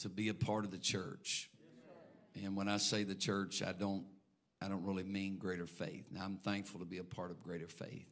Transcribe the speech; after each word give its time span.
to 0.00 0.08
be 0.08 0.28
a 0.28 0.34
part 0.34 0.64
of 0.64 0.70
the 0.70 0.78
church. 0.78 1.50
And 2.42 2.56
when 2.56 2.68
I 2.68 2.76
say 2.76 3.04
the 3.04 3.14
church, 3.14 3.62
I 3.62 3.72
don't 3.72 4.04
I 4.62 4.68
don't 4.68 4.84
really 4.84 5.04
mean 5.04 5.38
greater 5.38 5.66
faith. 5.66 6.04
Now 6.10 6.22
I'm 6.24 6.36
thankful 6.36 6.80
to 6.80 6.86
be 6.86 6.98
a 6.98 7.04
part 7.04 7.30
of 7.30 7.42
greater 7.42 7.66
faith. 7.66 8.08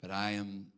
But 0.00 0.12
I 0.12 0.32
am 0.32 0.68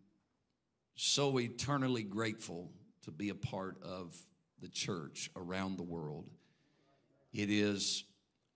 so 0.94 1.38
eternally 1.38 2.02
grateful 2.02 2.70
to 3.02 3.10
be 3.10 3.28
a 3.28 3.34
part 3.34 3.76
of 3.82 4.16
the 4.60 4.68
church 4.68 5.30
around 5.36 5.76
the 5.76 5.82
world. 5.82 6.30
It 7.34 7.50
is 7.50 8.04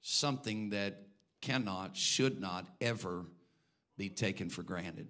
something 0.00 0.70
that 0.70 1.02
cannot, 1.42 1.96
should 1.96 2.40
not 2.40 2.66
ever 2.80 3.26
be 3.98 4.08
taken 4.08 4.48
for 4.48 4.62
granted. 4.62 5.08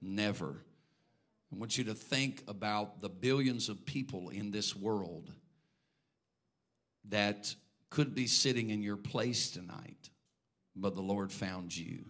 Never. 0.00 0.64
I 1.52 1.58
want 1.58 1.76
you 1.76 1.84
to 1.84 1.94
think 1.94 2.42
about 2.48 3.02
the 3.02 3.10
billions 3.10 3.68
of 3.68 3.84
people 3.84 4.30
in 4.30 4.50
this 4.50 4.74
world 4.74 5.30
that 7.10 7.54
could 7.90 8.14
be 8.14 8.26
sitting 8.26 8.70
in 8.70 8.82
your 8.82 8.96
place 8.96 9.50
tonight, 9.50 10.08
but 10.74 10.94
the 10.94 11.02
Lord 11.02 11.30
found 11.30 11.76
you. 11.76 12.06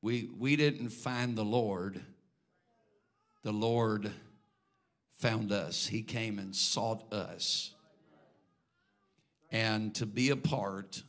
We, 0.00 0.30
we 0.38 0.56
didn't 0.56 0.90
find 0.90 1.36
the 1.36 1.44
Lord, 1.44 2.02
the 3.42 3.52
Lord 3.52 4.10
found 5.18 5.52
us. 5.52 5.86
He 5.86 6.02
came 6.02 6.38
and 6.38 6.56
sought 6.56 7.12
us. 7.12 7.74
And 9.52 9.94
to 9.96 10.06
be 10.06 10.30
a 10.30 10.36
part 10.36 11.02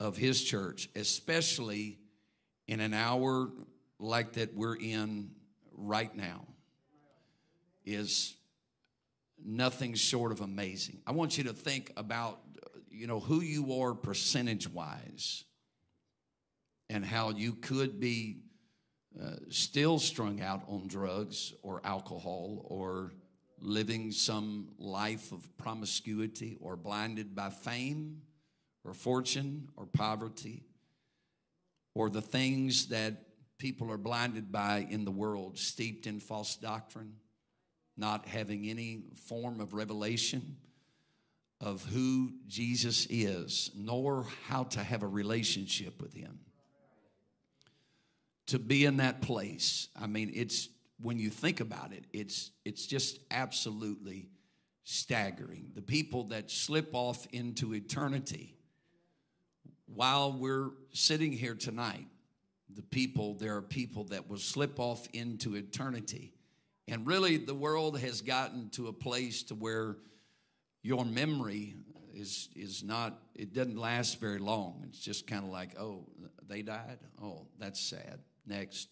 of 0.00 0.16
His 0.16 0.42
church, 0.42 0.88
especially 0.96 1.98
in 2.66 2.80
an 2.80 2.92
hour 2.92 3.48
like 3.98 4.34
that 4.34 4.54
we're 4.54 4.76
in 4.76 5.30
right 5.72 6.14
now, 6.14 6.44
is 7.84 8.34
nothing 9.42 9.94
short 9.94 10.32
of 10.32 10.40
amazing. 10.40 11.00
I 11.06 11.12
want 11.12 11.38
you 11.38 11.44
to 11.44 11.52
think 11.52 11.92
about, 11.96 12.40
you 12.90 13.06
know, 13.06 13.20
who 13.20 13.40
you 13.40 13.80
are 13.80 13.94
percentage 13.94 14.68
wise 14.68 15.44
and 16.88 17.04
how 17.04 17.30
you 17.30 17.52
could 17.52 18.00
be 18.00 18.38
uh, 19.20 19.36
still 19.48 19.98
strung 19.98 20.40
out 20.40 20.62
on 20.68 20.86
drugs 20.88 21.54
or 21.62 21.80
alcohol 21.84 22.62
or 22.64 23.12
living 23.60 24.12
some 24.12 24.68
life 24.78 25.32
of 25.32 25.56
promiscuity 25.56 26.58
or 26.60 26.76
blinded 26.76 27.34
by 27.34 27.48
fame 27.50 28.20
or 28.84 28.92
fortune 28.92 29.68
or 29.76 29.86
poverty 29.86 30.64
or 31.94 32.10
the 32.10 32.20
things 32.20 32.88
that 32.88 33.25
people 33.58 33.90
are 33.90 33.98
blinded 33.98 34.52
by 34.52 34.86
in 34.88 35.04
the 35.04 35.10
world, 35.10 35.58
steeped 35.58 36.06
in 36.06 36.20
false 36.20 36.56
doctrine 36.56 37.14
not 37.96 38.26
having 38.26 38.68
any 38.68 39.04
form 39.26 39.60
of 39.60 39.72
revelation 39.72 40.56
of 41.60 41.82
who 41.86 42.32
Jesus 42.46 43.06
is, 43.08 43.70
nor 43.74 44.26
how 44.48 44.64
to 44.64 44.80
have 44.80 45.02
a 45.02 45.08
relationship 45.08 46.02
with 46.02 46.12
Him. 46.12 46.40
To 48.48 48.58
be 48.58 48.84
in 48.84 48.98
that 48.98 49.22
place, 49.22 49.88
I 50.00 50.06
mean, 50.06 50.30
it's 50.34 50.68
when 51.00 51.18
you 51.18 51.30
think 51.30 51.60
about 51.60 51.92
it, 51.92 52.04
it's 52.12 52.50
it's 52.64 52.86
just 52.86 53.18
absolutely 53.30 54.28
staggering. 54.84 55.72
The 55.74 55.82
people 55.82 56.24
that 56.24 56.50
slip 56.50 56.90
off 56.92 57.26
into 57.32 57.74
eternity 57.74 58.54
while 59.86 60.32
we're 60.32 60.70
sitting 60.92 61.32
here 61.32 61.54
tonight, 61.54 62.06
the 62.74 62.82
people, 62.82 63.34
there 63.34 63.56
are 63.56 63.62
people 63.62 64.04
that 64.04 64.28
will 64.28 64.38
slip 64.38 64.78
off 64.78 65.06
into 65.12 65.54
eternity 65.54 66.36
and 66.88 67.06
really, 67.06 67.36
the 67.36 67.54
world 67.54 67.98
has 67.98 68.20
gotten 68.20 68.70
to 68.70 68.86
a 68.86 68.92
place 68.92 69.42
to 69.44 69.54
where 69.54 69.96
your 70.82 71.04
memory 71.04 71.74
is 72.14 72.48
is 72.54 72.84
not. 72.84 73.18
It 73.34 73.52
doesn't 73.52 73.76
last 73.76 74.20
very 74.20 74.38
long. 74.38 74.84
It's 74.88 75.00
just 75.00 75.26
kind 75.26 75.44
of 75.44 75.50
like, 75.50 75.78
oh, 75.80 76.06
they 76.46 76.62
died. 76.62 76.98
Oh, 77.20 77.46
that's 77.58 77.80
sad. 77.80 78.20
Next, 78.46 78.88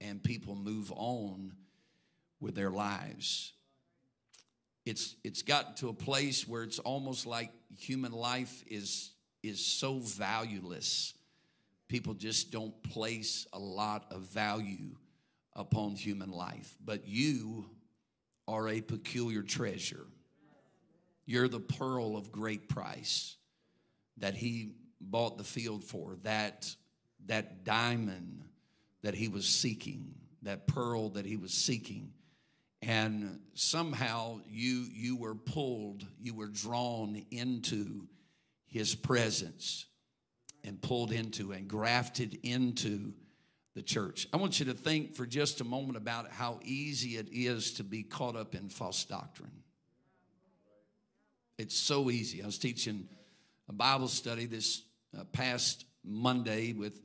and 0.00 0.22
people 0.22 0.54
move 0.54 0.92
on 0.94 1.54
with 2.38 2.54
their 2.54 2.70
lives. 2.70 3.54
It's 4.84 5.16
it's 5.24 5.40
gotten 5.40 5.74
to 5.76 5.88
a 5.88 5.94
place 5.94 6.46
where 6.46 6.64
it's 6.64 6.80
almost 6.80 7.24
like 7.24 7.50
human 7.78 8.12
life 8.12 8.62
is 8.66 9.12
is 9.42 9.64
so 9.64 10.00
valueless. 10.00 11.14
People 11.92 12.14
just 12.14 12.50
don't 12.50 12.82
place 12.84 13.46
a 13.52 13.58
lot 13.58 14.06
of 14.12 14.22
value 14.22 14.96
upon 15.54 15.94
human 15.94 16.30
life. 16.30 16.74
But 16.82 17.06
you 17.06 17.66
are 18.48 18.66
a 18.66 18.80
peculiar 18.80 19.42
treasure. 19.42 20.06
You're 21.26 21.48
the 21.48 21.60
pearl 21.60 22.16
of 22.16 22.32
great 22.32 22.66
price 22.66 23.36
that 24.16 24.34
he 24.34 24.72
bought 25.02 25.36
the 25.36 25.44
field 25.44 25.84
for, 25.84 26.16
that, 26.22 26.74
that 27.26 27.62
diamond 27.62 28.42
that 29.02 29.14
he 29.14 29.28
was 29.28 29.46
seeking, 29.46 30.14
that 30.44 30.66
pearl 30.66 31.10
that 31.10 31.26
he 31.26 31.36
was 31.36 31.52
seeking. 31.52 32.14
And 32.80 33.38
somehow 33.52 34.40
you, 34.48 34.86
you 34.90 35.16
were 35.16 35.34
pulled, 35.34 36.06
you 36.18 36.32
were 36.32 36.48
drawn 36.48 37.22
into 37.30 38.08
his 38.64 38.94
presence 38.94 39.84
and 40.64 40.80
pulled 40.80 41.12
into 41.12 41.52
and 41.52 41.68
grafted 41.68 42.38
into 42.42 43.12
the 43.74 43.82
church. 43.82 44.28
I 44.32 44.36
want 44.36 44.60
you 44.60 44.66
to 44.66 44.74
think 44.74 45.14
for 45.14 45.26
just 45.26 45.60
a 45.60 45.64
moment 45.64 45.96
about 45.96 46.30
how 46.30 46.60
easy 46.62 47.16
it 47.16 47.28
is 47.32 47.74
to 47.74 47.84
be 47.84 48.02
caught 48.02 48.36
up 48.36 48.54
in 48.54 48.68
false 48.68 49.04
doctrine. 49.04 49.62
It's 51.58 51.76
so 51.76 52.10
easy. 52.10 52.42
I 52.42 52.46
was 52.46 52.58
teaching 52.58 53.08
a 53.68 53.72
Bible 53.72 54.08
study 54.08 54.46
this 54.46 54.82
uh, 55.18 55.24
past 55.24 55.86
Monday 56.04 56.72
with 56.72 57.00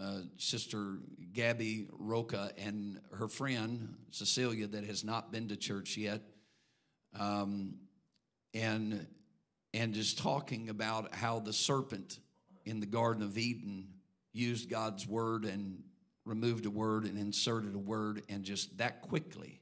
uh, 0.00 0.20
Sister 0.36 0.98
Gabby 1.32 1.86
Roca 1.98 2.50
and 2.58 3.00
her 3.12 3.28
friend 3.28 3.94
Cecilia 4.10 4.66
that 4.66 4.84
has 4.84 5.04
not 5.04 5.30
been 5.30 5.48
to 5.48 5.56
church 5.56 5.96
yet, 5.96 6.20
um, 7.18 7.74
and 8.52 9.06
and 9.72 9.94
just 9.94 10.18
talking 10.18 10.68
about 10.68 11.14
how 11.14 11.38
the 11.38 11.52
serpent 11.52 12.18
in 12.64 12.80
the 12.80 12.86
Garden 12.86 13.22
of 13.22 13.36
Eden 13.38 13.88
used 14.32 14.68
God's 14.68 15.06
word 15.06 15.44
and 15.44 15.82
removed 16.24 16.66
a 16.66 16.70
word 16.70 17.04
and 17.04 17.18
inserted 17.18 17.74
a 17.74 17.78
word, 17.78 18.22
and 18.28 18.44
just 18.44 18.78
that 18.78 19.02
quickly, 19.02 19.60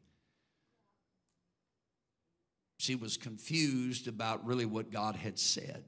she 2.79 2.95
was 2.95 3.17
confused 3.17 4.09
about 4.09 4.45
really 4.47 4.67
what 4.67 4.91
God 4.91 5.17
had 5.17 5.39
said. 5.39 5.85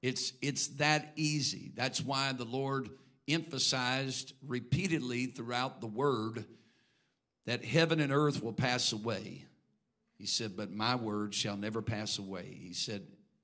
It's, 0.00 0.32
it's 0.42 0.68
that 0.68 1.12
easy. 1.16 1.72
That's 1.74 2.00
why 2.00 2.32
the 2.32 2.44
Lord 2.44 2.90
emphasized 3.28 4.32
repeatedly 4.44 5.26
throughout 5.26 5.80
the 5.80 5.86
word 5.86 6.44
that 7.46 7.64
heaven 7.64 8.00
and 8.00 8.12
earth 8.12 8.42
will 8.42 8.52
pass 8.52 8.92
away. 8.92 9.44
He 10.16 10.26
said, 10.26 10.56
But 10.56 10.72
my 10.72 10.96
word 10.96 11.34
shall 11.34 11.56
never 11.56 11.82
pass 11.82 12.18
away. 12.18 12.56
He 12.60 12.72
said, 12.72 13.02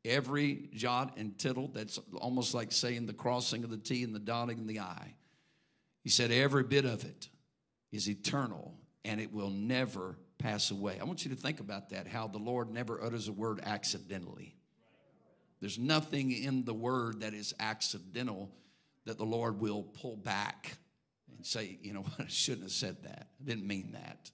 Every 0.08 0.70
jot 0.72 1.18
and 1.18 1.38
tittle, 1.38 1.70
that's 1.72 1.98
almost 2.16 2.54
like 2.54 2.72
saying 2.72 3.06
the 3.06 3.12
crossing 3.12 3.62
of 3.62 3.70
the 3.70 3.76
T 3.76 4.02
and 4.02 4.14
the 4.14 4.18
dotting 4.18 4.58
of 4.58 4.66
the 4.66 4.80
I. 4.80 5.14
He 6.02 6.08
said, 6.08 6.30
Every 6.30 6.64
bit 6.64 6.84
of 6.84 7.04
it 7.04 7.28
is 7.92 8.08
eternal 8.08 8.74
and 9.04 9.20
it 9.20 9.32
will 9.32 9.50
never 9.50 10.18
pass 10.38 10.70
away. 10.70 10.98
I 11.00 11.04
want 11.04 11.24
you 11.24 11.30
to 11.30 11.36
think 11.36 11.60
about 11.60 11.90
that 11.90 12.06
how 12.06 12.26
the 12.26 12.38
Lord 12.38 12.70
never 12.70 13.02
utters 13.02 13.28
a 13.28 13.32
word 13.32 13.60
accidentally. 13.64 14.56
There's 15.60 15.78
nothing 15.78 16.30
in 16.32 16.64
the 16.64 16.74
word 16.74 17.20
that 17.20 17.34
is 17.34 17.54
accidental 17.58 18.50
that 19.04 19.18
the 19.18 19.24
Lord 19.24 19.60
will 19.60 19.82
pull 19.82 20.16
back 20.16 20.78
and 21.36 21.44
say, 21.44 21.78
you 21.82 21.92
know 21.92 22.02
what, 22.02 22.20
I 22.20 22.28
shouldn't 22.28 22.64
have 22.64 22.72
said 22.72 23.02
that. 23.02 23.28
I 23.40 23.44
didn't 23.44 23.66
mean 23.66 23.92
that. 23.92 24.30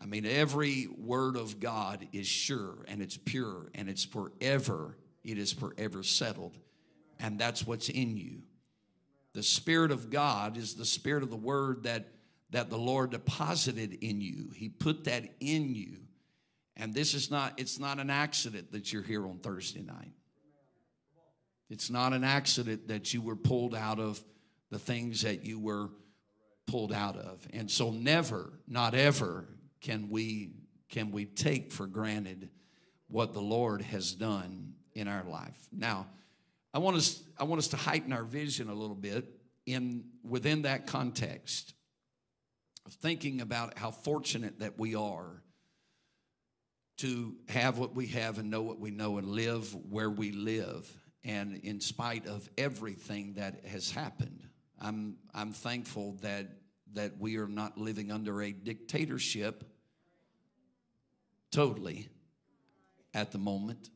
I 0.00 0.06
mean, 0.06 0.24
every 0.24 0.88
word 0.98 1.36
of 1.36 1.60
God 1.60 2.06
is 2.12 2.26
sure 2.26 2.84
and 2.88 3.02
it's 3.02 3.16
pure 3.16 3.70
and 3.74 3.88
it's 3.88 4.04
forever. 4.04 4.96
It 5.24 5.36
is 5.36 5.52
forever 5.52 6.02
settled. 6.02 6.56
And 7.18 7.38
that's 7.38 7.66
what's 7.66 7.90
in 7.90 8.16
you. 8.16 8.42
The 9.34 9.42
Spirit 9.42 9.90
of 9.90 10.10
God 10.10 10.56
is 10.56 10.74
the 10.74 10.86
Spirit 10.86 11.22
of 11.22 11.30
the 11.30 11.36
Word 11.36 11.84
that, 11.84 12.08
that 12.50 12.70
the 12.70 12.78
Lord 12.78 13.10
deposited 13.10 13.98
in 14.00 14.20
you. 14.20 14.50
He 14.56 14.68
put 14.68 15.04
that 15.04 15.24
in 15.38 15.74
you. 15.74 15.98
And 16.76 16.94
this 16.94 17.12
is 17.12 17.30
not, 17.30 17.54
it's 17.58 17.78
not 17.78 17.98
an 17.98 18.08
accident 18.08 18.72
that 18.72 18.92
you're 18.92 19.02
here 19.02 19.26
on 19.26 19.38
Thursday 19.38 19.82
night. 19.82 20.12
It's 21.68 21.90
not 21.90 22.14
an 22.14 22.24
accident 22.24 22.88
that 22.88 23.12
you 23.12 23.20
were 23.20 23.36
pulled 23.36 23.74
out 23.74 24.00
of 24.00 24.20
the 24.70 24.78
things 24.78 25.22
that 25.22 25.44
you 25.44 25.60
were 25.60 25.90
pulled 26.66 26.92
out 26.92 27.16
of. 27.16 27.46
And 27.52 27.70
so 27.70 27.90
never, 27.90 28.52
not 28.66 28.94
ever, 28.94 29.46
can 29.80 30.08
we 30.10 30.52
can 30.88 31.12
we 31.12 31.24
take 31.24 31.72
for 31.72 31.86
granted 31.86 32.50
what 33.08 33.32
the 33.32 33.40
Lord 33.40 33.82
has 33.82 34.12
done 34.12 34.74
in 34.94 35.08
our 35.08 35.24
life. 35.24 35.58
Now, 35.72 36.06
I 36.72 36.78
want 36.78 36.96
us, 36.96 37.22
I 37.38 37.44
want 37.44 37.58
us 37.58 37.68
to 37.68 37.76
heighten 37.76 38.12
our 38.12 38.24
vision 38.24 38.68
a 38.68 38.74
little 38.74 38.96
bit 38.96 39.26
in 39.66 40.04
within 40.22 40.62
that 40.62 40.86
context 40.86 41.74
of 42.86 42.92
thinking 42.94 43.40
about 43.40 43.78
how 43.78 43.90
fortunate 43.90 44.60
that 44.60 44.78
we 44.78 44.94
are 44.94 45.42
to 46.98 47.34
have 47.48 47.78
what 47.78 47.94
we 47.94 48.08
have 48.08 48.38
and 48.38 48.50
know 48.50 48.62
what 48.62 48.78
we 48.78 48.90
know 48.90 49.18
and 49.18 49.28
live 49.28 49.74
where 49.88 50.10
we 50.10 50.32
live. 50.32 50.90
And 51.24 51.56
in 51.62 51.80
spite 51.80 52.26
of 52.26 52.48
everything 52.56 53.34
that 53.34 53.64
has 53.66 53.90
happened, 53.90 54.42
I'm, 54.78 55.16
I'm 55.34 55.52
thankful 55.52 56.16
that, 56.22 56.46
that 56.92 57.18
we 57.18 57.36
are 57.38 57.48
not 57.48 57.78
living 57.78 58.10
under 58.10 58.42
a 58.42 58.52
dictatorship 58.52 59.64
totally 61.50 62.08
at 63.14 63.32
the 63.32 63.38
moment. 63.38 63.90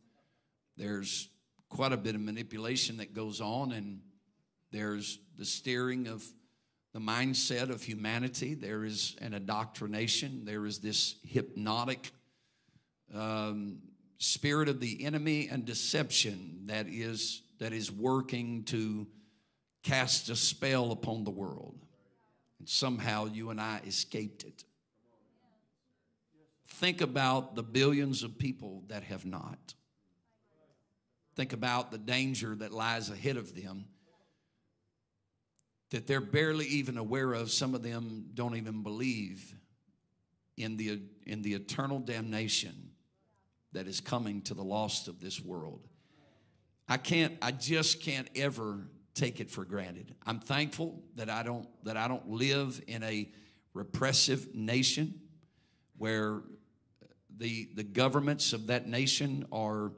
There's 0.77 1.29
quite 1.69 1.93
a 1.93 1.97
bit 1.97 2.15
of 2.15 2.21
manipulation 2.21 2.99
that 2.99 3.15
goes 3.15 3.41
on, 3.41 3.73
and 3.73 4.01
there's 4.73 5.19
the 5.37 5.45
steering 5.45 6.09
of 6.09 6.25
the 6.93 7.01
mindset 7.01 7.71
of 7.71 7.83
humanity. 7.83 8.55
There 8.55 8.85
is 8.85 9.17
an 9.21 9.35
indoctrination. 9.35 10.45
There 10.45 10.67
is 10.67 10.79
this 10.79 11.17
hypnotic 11.25 12.13
um, 13.13 13.79
spirit 14.19 14.69
of 14.69 14.81
the 14.81 15.05
enemy 15.05 15.49
and 15.51 15.65
deception 15.65 16.63
that 16.67 16.87
is 16.89 17.43
that 17.59 17.73
is 17.73 17.91
working 17.91 18.65
to 18.65 19.07
cast 19.83 20.29
a 20.29 20.37
spell 20.37 20.93
upon 20.93 21.25
the 21.25 21.31
world. 21.31 21.79
And 22.59 22.69
somehow 22.69 23.27
you 23.27 23.51
and 23.51 23.61
I 23.61 23.81
escaped 23.87 24.45
it. 24.45 24.65
Think 26.75 27.01
about 27.01 27.55
the 27.55 27.63
billions 27.63 28.25
of 28.25 28.37
people 28.37 28.83
that 28.89 29.05
have 29.05 29.25
not. 29.25 29.75
Think 31.37 31.53
about 31.53 31.93
the 31.93 31.99
danger 31.99 32.57
that 32.57 32.73
lies 32.73 33.11
ahead 33.11 33.37
of 33.37 33.55
them 33.55 33.87
that 35.91 36.09
they're 36.09 36.21
barely 36.21 36.67
even 36.67 36.99
aware 36.99 37.33
of. 37.33 37.53
Some 37.53 37.77
of 37.77 37.85
them 37.85 38.27
don't 38.35 38.57
even 38.57 38.83
believe 38.83 39.55
in 40.57 40.77
the, 40.77 41.01
in 41.25 41.43
the 41.43 41.55
eternal 41.55 42.01
damnation 42.01 42.91
that 43.73 43.87
is 43.87 44.01
coming 44.01 44.43
to 44.43 44.55
the 44.55 44.65
lost 44.65 45.07
of 45.07 45.21
this 45.21 45.41
world. 45.41 45.87
I 46.89 46.97
can't, 46.97 47.35
I 47.41 47.53
just 47.53 48.03
can't 48.03 48.29
ever 48.35 48.89
take 49.15 49.39
it 49.39 49.49
for 49.49 49.65
granted. 49.65 50.13
I'm 50.27 50.41
thankful 50.41 51.05
that 51.15 51.31
I 51.31 51.45
don't, 51.45 51.69
that 51.85 51.97
I 51.97 52.09
don't 52.09 52.29
live 52.29 52.83
in 52.89 53.05
a 53.05 53.31
repressive 53.75 54.53
nation 54.57 55.21
where 55.97 56.43
the, 57.39 57.69
the 57.75 57.83
governments 57.83 58.53
of 58.53 58.69
that 58.69 58.87
nation 58.89 59.47
are 59.53 59.93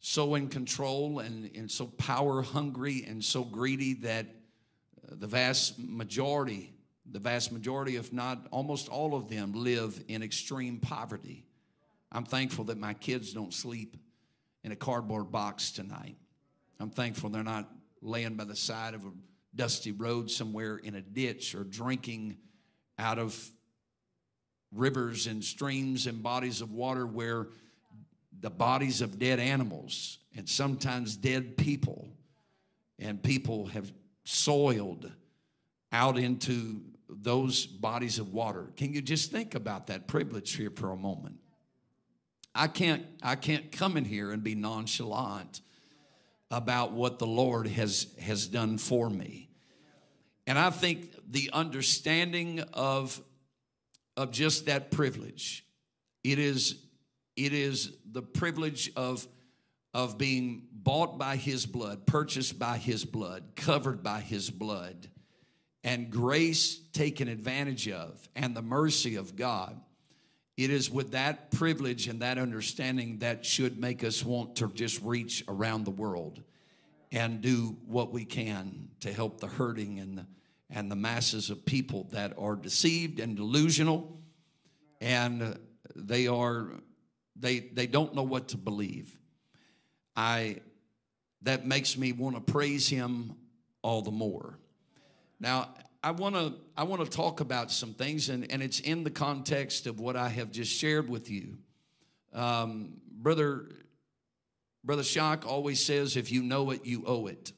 so 0.00 0.34
in 0.34 0.48
control 0.48 1.18
and, 1.18 1.50
and 1.54 1.70
so 1.70 1.86
power 1.86 2.42
hungry 2.42 3.04
and 3.06 3.24
so 3.24 3.44
greedy 3.44 3.94
that 3.94 4.26
uh, 4.26 5.14
the 5.18 5.26
vast 5.26 5.78
majority, 5.78 6.72
the 7.10 7.18
vast 7.18 7.52
majority, 7.52 7.96
if 7.96 8.12
not 8.12 8.46
almost 8.50 8.88
all 8.88 9.14
of 9.14 9.28
them, 9.28 9.52
live 9.52 10.02
in 10.08 10.22
extreme 10.22 10.78
poverty. 10.78 11.44
I'm 12.12 12.24
thankful 12.24 12.64
that 12.66 12.78
my 12.78 12.94
kids 12.94 13.32
don't 13.32 13.52
sleep 13.52 13.96
in 14.64 14.72
a 14.72 14.76
cardboard 14.76 15.30
box 15.30 15.72
tonight. 15.72 16.16
I'm 16.80 16.90
thankful 16.90 17.30
they're 17.30 17.42
not 17.42 17.68
laying 18.00 18.34
by 18.34 18.44
the 18.44 18.56
side 18.56 18.94
of 18.94 19.04
a 19.04 19.10
dusty 19.54 19.92
road 19.92 20.30
somewhere 20.30 20.76
in 20.76 20.94
a 20.94 21.00
ditch 21.00 21.54
or 21.54 21.64
drinking 21.64 22.36
out 22.98 23.18
of 23.18 23.36
rivers 24.72 25.26
and 25.26 25.42
streams 25.42 26.06
and 26.06 26.22
bodies 26.22 26.60
of 26.60 26.72
water 26.72 27.06
where 27.06 27.48
the 28.40 28.50
bodies 28.50 29.00
of 29.00 29.18
dead 29.18 29.40
animals 29.40 30.18
and 30.36 30.48
sometimes 30.48 31.16
dead 31.16 31.56
people 31.56 32.08
and 32.98 33.22
people 33.22 33.66
have 33.66 33.90
soiled 34.24 35.10
out 35.92 36.18
into 36.18 36.82
those 37.08 37.66
bodies 37.66 38.18
of 38.18 38.32
water. 38.32 38.66
Can 38.76 38.92
you 38.92 39.00
just 39.00 39.32
think 39.32 39.54
about 39.54 39.86
that 39.86 40.06
privilege 40.06 40.54
here 40.54 40.70
for 40.70 40.90
a 40.90 40.96
moment? 40.96 41.36
I 42.54 42.66
can't 42.66 43.04
I 43.22 43.36
can't 43.36 43.70
come 43.70 43.96
in 43.96 44.04
here 44.04 44.32
and 44.32 44.42
be 44.42 44.54
nonchalant 44.54 45.60
about 46.50 46.92
what 46.92 47.18
the 47.18 47.26
Lord 47.26 47.66
has 47.68 48.08
has 48.20 48.46
done 48.46 48.78
for 48.78 49.08
me. 49.08 49.48
And 50.46 50.58
I 50.58 50.70
think 50.70 51.14
the 51.30 51.50
understanding 51.52 52.60
of 52.72 53.20
of 54.18 54.32
just 54.32 54.66
that 54.66 54.90
privilege. 54.90 55.64
It 56.24 56.40
is, 56.40 56.74
it 57.36 57.52
is 57.52 57.92
the 58.10 58.20
privilege 58.20 58.90
of, 58.96 59.26
of 59.94 60.18
being 60.18 60.64
bought 60.72 61.18
by 61.18 61.36
his 61.36 61.66
blood, 61.66 62.04
purchased 62.04 62.58
by 62.58 62.78
his 62.78 63.04
blood, 63.04 63.52
covered 63.54 64.02
by 64.02 64.18
his 64.18 64.50
blood, 64.50 65.08
and 65.84 66.10
grace 66.10 66.80
taken 66.92 67.28
advantage 67.28 67.88
of, 67.88 68.28
and 68.34 68.56
the 68.56 68.62
mercy 68.62 69.14
of 69.14 69.36
God. 69.36 69.80
It 70.56 70.70
is 70.70 70.90
with 70.90 71.12
that 71.12 71.52
privilege 71.52 72.08
and 72.08 72.20
that 72.20 72.38
understanding 72.38 73.20
that 73.20 73.46
should 73.46 73.78
make 73.78 74.02
us 74.02 74.24
want 74.24 74.56
to 74.56 74.68
just 74.72 75.00
reach 75.02 75.44
around 75.46 75.84
the 75.84 75.92
world 75.92 76.42
and 77.12 77.40
do 77.40 77.76
what 77.86 78.12
we 78.12 78.24
can 78.24 78.88
to 79.00 79.12
help 79.12 79.38
the 79.38 79.46
hurting 79.46 80.00
and 80.00 80.18
the 80.18 80.26
and 80.70 80.90
the 80.90 80.96
masses 80.96 81.50
of 81.50 81.64
people 81.64 82.08
that 82.12 82.34
are 82.38 82.56
deceived 82.56 83.20
and 83.20 83.36
delusional 83.36 84.18
and 85.00 85.58
they 85.94 86.26
are 86.26 86.68
they 87.36 87.60
they 87.60 87.86
don't 87.86 88.14
know 88.14 88.22
what 88.22 88.48
to 88.48 88.56
believe. 88.56 89.18
I 90.16 90.60
that 91.42 91.66
makes 91.66 91.96
me 91.96 92.12
want 92.12 92.34
to 92.34 92.52
praise 92.52 92.88
him 92.88 93.34
all 93.82 94.02
the 94.02 94.10
more. 94.10 94.58
Now 95.40 95.68
i 96.02 96.12
want 96.12 96.34
to 96.34 96.54
i 96.76 96.84
want 96.84 97.04
to 97.04 97.10
talk 97.10 97.40
about 97.40 97.72
some 97.72 97.92
things 97.92 98.28
and, 98.28 98.50
and 98.52 98.62
it's 98.62 98.78
in 98.78 99.02
the 99.02 99.10
context 99.10 99.88
of 99.88 99.98
what 99.98 100.14
i 100.14 100.28
have 100.28 100.50
just 100.50 100.72
shared 100.72 101.08
with 101.08 101.30
you. 101.30 101.58
Um, 102.32 102.94
brother 103.10 103.68
brother 104.84 105.02
shock 105.02 105.46
always 105.46 105.82
says 105.84 106.16
if 106.16 106.30
you 106.30 106.42
know 106.42 106.70
it 106.70 106.84
you 106.84 107.04
owe 107.06 107.26
it 107.26 107.52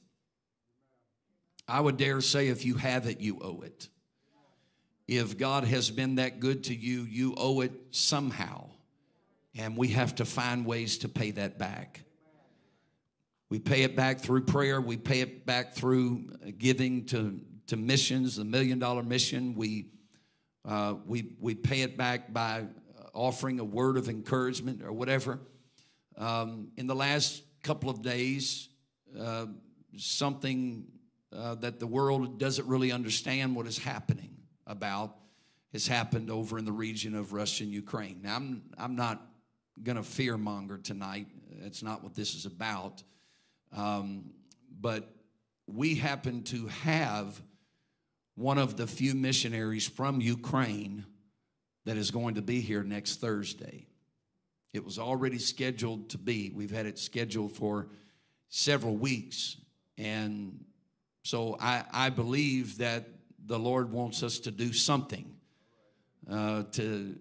I 1.70 1.80
would 1.80 1.96
dare 1.96 2.20
say 2.20 2.48
if 2.48 2.64
you 2.64 2.74
have 2.74 3.06
it, 3.06 3.20
you 3.20 3.38
owe 3.40 3.60
it. 3.62 3.88
If 5.06 5.38
God 5.38 5.64
has 5.64 5.90
been 5.90 6.16
that 6.16 6.40
good 6.40 6.64
to 6.64 6.74
you, 6.74 7.02
you 7.02 7.34
owe 7.36 7.60
it 7.60 7.72
somehow. 7.92 8.70
And 9.56 9.76
we 9.76 9.88
have 9.88 10.16
to 10.16 10.24
find 10.24 10.66
ways 10.66 10.98
to 10.98 11.08
pay 11.08 11.30
that 11.32 11.58
back. 11.58 12.02
We 13.50 13.60
pay 13.60 13.82
it 13.82 13.94
back 13.94 14.20
through 14.20 14.42
prayer. 14.42 14.80
We 14.80 14.96
pay 14.96 15.20
it 15.20 15.46
back 15.46 15.74
through 15.74 16.30
giving 16.58 17.06
to, 17.06 17.40
to 17.68 17.76
missions, 17.76 18.36
the 18.36 18.44
million 18.44 18.80
dollar 18.80 19.02
mission. 19.02 19.54
We, 19.54 19.86
uh, 20.64 20.94
we, 21.06 21.34
we 21.40 21.54
pay 21.54 21.82
it 21.82 21.96
back 21.96 22.32
by 22.32 22.66
offering 23.12 23.60
a 23.60 23.64
word 23.64 23.96
of 23.96 24.08
encouragement 24.08 24.82
or 24.82 24.92
whatever. 24.92 25.38
Um, 26.16 26.68
in 26.76 26.88
the 26.88 26.94
last 26.96 27.42
couple 27.62 27.90
of 27.90 28.02
days, 28.02 28.68
uh, 29.18 29.46
something 29.96 30.86
uh, 31.36 31.54
that 31.56 31.80
the 31.80 31.86
world 31.86 32.38
doesn't 32.38 32.66
really 32.66 32.92
understand 32.92 33.54
what 33.54 33.66
is 33.66 33.78
happening 33.78 34.36
about 34.66 35.16
has 35.72 35.86
happened 35.86 36.30
over 36.30 36.58
in 36.58 36.64
the 36.64 36.72
region 36.72 37.14
of 37.14 37.32
Russia 37.32 37.64
and 37.64 37.72
Ukraine. 37.72 38.20
Now, 38.22 38.36
I'm, 38.36 38.62
I'm 38.76 38.96
not 38.96 39.24
going 39.82 39.96
to 39.96 40.02
fear 40.02 40.36
monger 40.36 40.78
tonight. 40.78 41.28
That's 41.62 41.82
not 41.82 42.02
what 42.02 42.14
this 42.14 42.34
is 42.34 42.46
about. 42.46 43.02
Um, 43.72 44.30
but 44.80 45.08
we 45.66 45.94
happen 45.94 46.42
to 46.44 46.66
have 46.66 47.40
one 48.34 48.58
of 48.58 48.76
the 48.76 48.86
few 48.86 49.14
missionaries 49.14 49.86
from 49.86 50.20
Ukraine 50.20 51.04
that 51.84 51.96
is 51.96 52.10
going 52.10 52.34
to 52.34 52.42
be 52.42 52.60
here 52.60 52.82
next 52.82 53.20
Thursday. 53.20 53.86
It 54.72 54.84
was 54.84 54.98
already 54.98 55.38
scheduled 55.38 56.10
to 56.10 56.18
be. 56.18 56.50
We've 56.54 56.70
had 56.70 56.86
it 56.86 56.98
scheduled 56.98 57.52
for 57.52 57.88
several 58.48 58.96
weeks. 58.96 59.56
And 59.98 60.64
so 61.30 61.56
I, 61.60 61.84
I 61.92 62.10
believe 62.10 62.78
that 62.78 63.08
the 63.46 63.56
Lord 63.56 63.92
wants 63.92 64.24
us 64.24 64.40
to 64.40 64.50
do 64.50 64.72
something 64.72 65.32
uh, 66.28 66.64
to, 66.72 67.16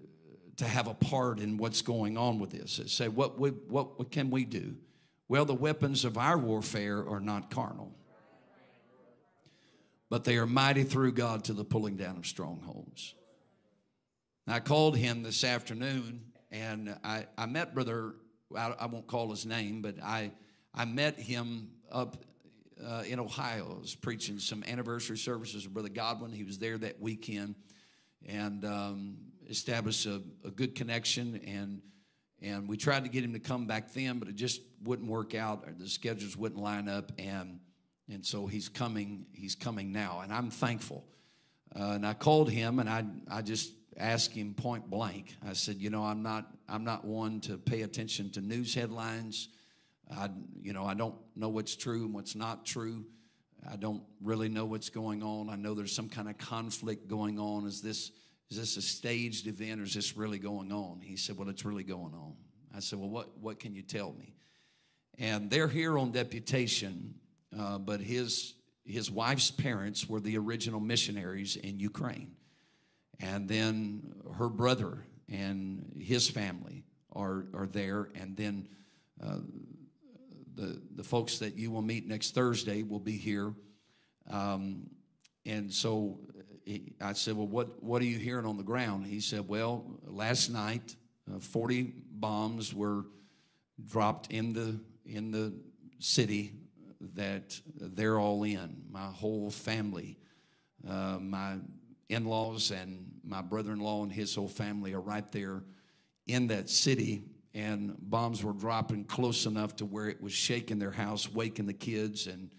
to 0.58 0.66
have 0.66 0.88
a 0.88 0.96
part 0.96 1.40
in 1.40 1.58
what's 1.58 1.84
going 1.84 2.18
on 2.18 2.40
with 2.40 2.50
this. 2.50 2.82
Say, 2.88 3.08
what, 3.08 3.38
we, 3.38 3.52
what, 3.52 4.10
can 4.10 4.32
we 4.32 4.46
do? 4.46 4.78
Well, 5.28 5.46
the 5.46 5.54
weapons 5.54 6.06
of 6.06 6.18
our 6.18 6.40
warfare 6.40 7.08
are 7.08 7.20
not 7.20 7.52
carnal, 7.52 7.94
but 10.10 10.24
they 10.24 10.38
are 10.38 10.48
mighty 10.48 10.86
through 10.86 11.12
God 11.12 11.44
to 11.44 11.54
the 11.54 11.64
pulling 11.64 11.96
down 11.96 12.18
of 12.18 12.26
strongholds. 12.26 13.14
I 14.48 14.60
called 14.60 14.98
him 14.98 15.22
this 15.22 15.44
afternoon 15.44 16.32
and 16.50 16.98
I, 17.04 17.28
I 17.38 17.46
met 17.46 17.76
Brother, 17.76 18.16
I, 18.58 18.74
I 18.80 18.86
won't 18.88 19.06
call 19.06 19.30
his 19.30 19.46
name, 19.46 19.84
but 19.84 20.02
I, 20.02 20.32
I 20.74 20.86
met 20.86 21.20
him 21.20 21.70
up 21.92 22.26
uh, 22.86 23.04
in 23.08 23.20
Ohio. 23.20 23.76
I 23.78 23.82
was 23.82 23.96
preaching 23.96 24.40
some 24.40 24.64
anniversary 24.64 25.18
services 25.18 25.66
with 25.66 25.74
Brother 25.74 25.90
Godwin. 25.90 26.32
He 26.32 26.44
was 26.44 26.60
there 26.60 26.78
that 26.78 27.00
weekend 27.02 27.56
and 28.28 28.66
um, 28.66 29.18
established 29.50 30.06
a, 30.06 30.22
a, 30.46 30.52
good 30.52 30.76
connection. 30.76 31.42
And 31.48 31.82
and 32.42 32.70
we 32.70 32.78
tried 32.78 33.04
to 33.04 33.10
get 33.10 33.24
him 33.24 33.34
to 33.34 33.40
come 33.40 33.68
back 33.68 33.94
then, 33.94 34.20
but 34.20 34.30
it 34.30 34.36
just 34.36 34.62
wouldn't 34.84 35.10
work 35.10 35.36
out. 35.36 35.66
The 35.78 35.90
schedules 35.90 36.38
wouldn't 36.38 36.62
line 36.62 36.88
up, 36.88 37.12
and 37.18 37.60
and 38.10 38.26
so 38.26 38.48
he's 38.48 38.70
coming. 38.70 39.26
He's 39.34 39.56
coming 39.56 39.92
now, 39.92 40.22
and 40.24 40.34
I'm 40.34 40.50
thankful. 40.50 41.06
Uh, 41.78 41.92
and 41.92 42.08
I 42.08 42.14
called 42.14 42.50
him, 42.50 42.80
and 42.80 42.90
I 42.90 43.04
I 43.30 43.42
just 43.42 43.74
asked 43.98 44.32
him 44.32 44.54
point 44.54 44.90
blank. 44.90 45.36
I 45.46 45.54
said, 45.54 45.78
you 45.78 45.90
know, 45.90 46.04
I'm 46.04 46.24
not 46.24 46.48
I'm 46.70 46.86
not 46.86 47.04
one 47.04 47.42
to 47.42 47.58
pay 47.58 47.82
attention 47.82 48.30
to 48.32 48.42
news 48.42 48.74
headlines. 48.74 49.50
I 50.16 50.30
you 50.62 50.74
know, 50.74 50.86
I 50.86 50.94
don't 50.94 51.16
know 51.36 51.50
what's 51.50 51.76
true 51.76 52.06
and 52.06 52.14
what's 52.14 52.36
not 52.36 52.66
true. 52.66 53.06
I 53.70 53.76
don't 53.76 54.04
really 54.22 54.50
know 54.50 54.66
what's 54.66 54.90
going 54.90 55.22
on. 55.22 55.50
I 55.50 55.56
know 55.56 55.74
there's 55.74 55.96
some 55.96 56.10
kind 56.10 56.30
of 56.30 56.38
conflict 56.38 57.08
going 57.08 57.40
on. 57.40 57.68
Is 57.68 57.82
this 57.82 58.12
is 58.50 58.58
this 58.58 58.78
a 58.78 58.82
staged 58.82 59.48
event 59.48 59.80
or 59.80 59.84
is 59.84 59.94
this 59.94 60.18
really 60.18 60.40
going 60.40 60.72
on? 60.72 61.02
He 61.02 61.18
said, 61.18 61.38
Well, 61.38 61.50
it's 61.50 61.66
really 61.66 61.84
going 61.84 62.14
on. 62.14 62.34
I 62.76 62.80
said, 62.80 63.00
Well, 63.00 63.10
what, 63.10 63.38
what 63.38 63.60
can 63.60 63.76
you 63.76 63.84
tell 63.84 64.14
me? 64.14 64.34
And 65.20 65.50
they're 65.52 65.68
here 65.68 65.98
on 66.00 66.12
deputation, 66.12 67.16
uh, 67.58 67.78
but 67.78 68.00
his, 68.00 68.56
his 68.86 69.12
wife's 69.12 69.52
parents 69.52 70.08
were 70.08 70.20
the 70.20 70.38
original 70.38 70.80
missionaries 70.80 71.58
in 71.58 71.80
Ukraine. 71.80 72.32
And 73.20 73.48
then 73.48 74.14
her 74.38 74.50
brother 74.50 75.06
and 75.28 76.00
his 76.00 76.30
family 76.30 76.86
are, 77.12 77.46
are 77.54 77.68
there. 77.68 78.10
And 78.16 78.38
then 78.38 78.68
uh, 79.22 79.40
the, 80.56 80.82
the 80.96 81.04
folks 81.04 81.40
that 81.40 81.56
you 81.56 81.72
will 81.72 81.82
meet 81.82 82.08
next 82.08 82.34
Thursday 82.34 82.84
will 82.84 83.00
be 83.00 83.18
here. 83.18 83.54
Um, 84.30 84.90
and 85.46 85.72
so 85.72 86.20
I 87.02 87.14
said, 87.14 87.36
Well, 87.36 87.48
what, 87.48 87.82
what 87.84 88.02
are 88.02 88.06
you 88.06 88.18
hearing 88.18 88.46
on 88.46 88.58
the 88.58 88.64
ground? 88.64 89.06
He 89.06 89.20
said, 89.20 89.48
Well, 89.48 89.86
last 90.06 90.50
night, 90.50 90.96
uh, 91.34 91.40
40 91.40 91.94
bombs 92.12 92.74
were 92.74 93.06
dropped 93.86 94.32
in 94.32 94.54
the, 94.54 94.80
in 95.06 95.32
the 95.32 95.54
city 96.00 96.54
that 97.16 97.60
they're 97.76 98.20
all 98.20 98.44
in. 98.44 98.84
My 98.92 99.08
whole 99.08 99.50
family, 99.50 100.18
uh, 100.88 101.18
my 101.20 101.58
in 102.10 102.26
laws, 102.26 102.72
and 102.72 103.06
my 103.24 103.42
brother 103.42 103.72
in 103.72 103.80
law 103.80 104.04
and 104.04 104.12
his 104.12 104.34
whole 104.34 104.48
family 104.48 104.94
are 104.94 105.02
right 105.02 105.32
there 105.32 105.64
in 106.26 106.48
that 106.48 106.70
city 106.70 107.24
and 107.54 107.96
bombs 108.00 108.44
were 108.44 108.54
dropping 108.54 109.06
close 109.06 109.46
enough 109.46 109.76
to 109.78 109.86
where 109.86 110.08
it 110.08 110.22
was 110.22 110.34
shaking 110.34 110.80
their 110.80 110.92
house, 110.92 111.32
waking 111.32 111.66
the 111.66 111.74
kids, 111.74 112.28
and 112.28 112.52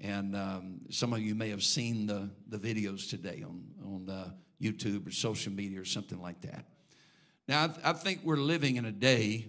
and 0.00 0.34
um, 0.34 0.80
some 0.90 1.12
of 1.12 1.20
you 1.20 1.34
may 1.34 1.50
have 1.50 1.62
seen 1.62 2.06
the 2.06 2.30
the 2.48 2.58
videos 2.58 3.08
today 3.08 3.44
on 3.46 3.64
on 3.84 4.10
uh, 4.10 4.30
YouTube 4.60 5.06
or 5.06 5.10
social 5.10 5.52
media 5.52 5.80
or 5.80 5.84
something 5.84 6.20
like 6.20 6.40
that. 6.42 6.66
Now, 7.46 7.64
I, 7.64 7.66
th- 7.68 7.80
I 7.84 7.92
think 7.92 8.20
we're 8.24 8.36
living 8.36 8.76
in 8.76 8.86
a 8.86 8.92
day 8.92 9.46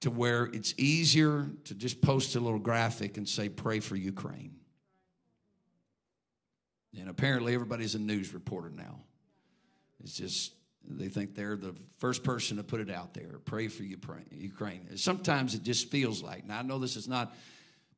to 0.00 0.10
where 0.10 0.44
it's 0.44 0.74
easier 0.78 1.50
to 1.64 1.74
just 1.74 2.00
post 2.00 2.36
a 2.36 2.40
little 2.40 2.58
graphic 2.58 3.16
and 3.16 3.28
say, 3.28 3.48
"Pray 3.48 3.80
for 3.80 3.96
Ukraine." 3.96 4.56
And 6.98 7.08
apparently, 7.08 7.54
everybody's 7.54 7.94
a 7.94 7.98
news 7.98 8.32
reporter 8.32 8.70
now. 8.70 9.00
It's 10.02 10.16
just 10.16 10.52
they 10.88 11.08
think 11.08 11.34
they're 11.34 11.56
the 11.56 11.74
first 11.98 12.22
person 12.22 12.56
to 12.58 12.62
put 12.62 12.80
it 12.80 12.90
out 12.90 13.14
there. 13.14 13.38
Pray 13.44 13.68
for 13.68 13.82
Ukraine. 13.82 14.96
Sometimes 14.96 15.54
it 15.54 15.62
just 15.62 15.90
feels 15.90 16.22
like, 16.22 16.46
now 16.46 16.58
I 16.58 16.62
know 16.62 16.78
this 16.78 16.96
is 16.96 17.08
not 17.08 17.34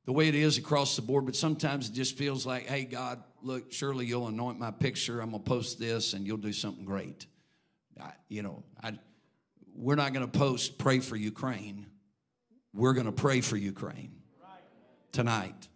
the 0.05 0.13
way 0.13 0.29
it 0.29 0.37
is 0.37 0.57
across 0.57 0.95
the 0.97 1.03
board, 1.03 1.27
but 1.27 1.35
sometimes 1.35 1.89
it 1.89 1.93
just 1.93 2.17
feels 2.17 2.47
like, 2.47 2.67
hey, 2.67 2.85
God, 2.85 3.23
look, 3.43 3.73
surely 3.73 4.07
you'll 4.07 4.29
anoint 4.29 4.59
my 4.59 4.71
picture. 4.71 5.21
I'm 5.21 5.31
going 5.31 5.43
to 5.43 5.49
post 5.49 5.79
this 5.79 6.13
and 6.13 6.27
you'll 6.27 6.37
do 6.37 6.53
something 6.53 6.85
great. 6.85 7.27
I, 8.01 8.13
you 8.29 8.43
know, 8.43 8.63
I, 8.83 8.99
we're 9.75 9.97
not 9.97 10.13
going 10.13 10.29
to 10.29 10.39
post 10.39 10.79
pray 10.79 11.01
for 11.01 11.17
Ukraine. 11.17 11.87
We're 12.73 12.93
going 12.93 13.07
to 13.07 13.13
pray 13.13 13.41
for 13.41 13.57
Ukraine 13.57 14.13
tonight. 15.13 15.69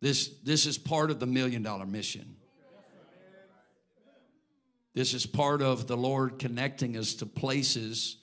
This, 0.00 0.28
this 0.44 0.66
is 0.66 0.78
part 0.78 1.10
of 1.10 1.18
the 1.18 1.26
million 1.26 1.62
dollar 1.62 1.86
mission. 1.86 2.36
This 4.98 5.14
is 5.14 5.26
part 5.26 5.62
of 5.62 5.86
the 5.86 5.96
Lord 5.96 6.40
connecting 6.40 6.96
us 6.96 7.14
to 7.14 7.26
places 7.26 8.16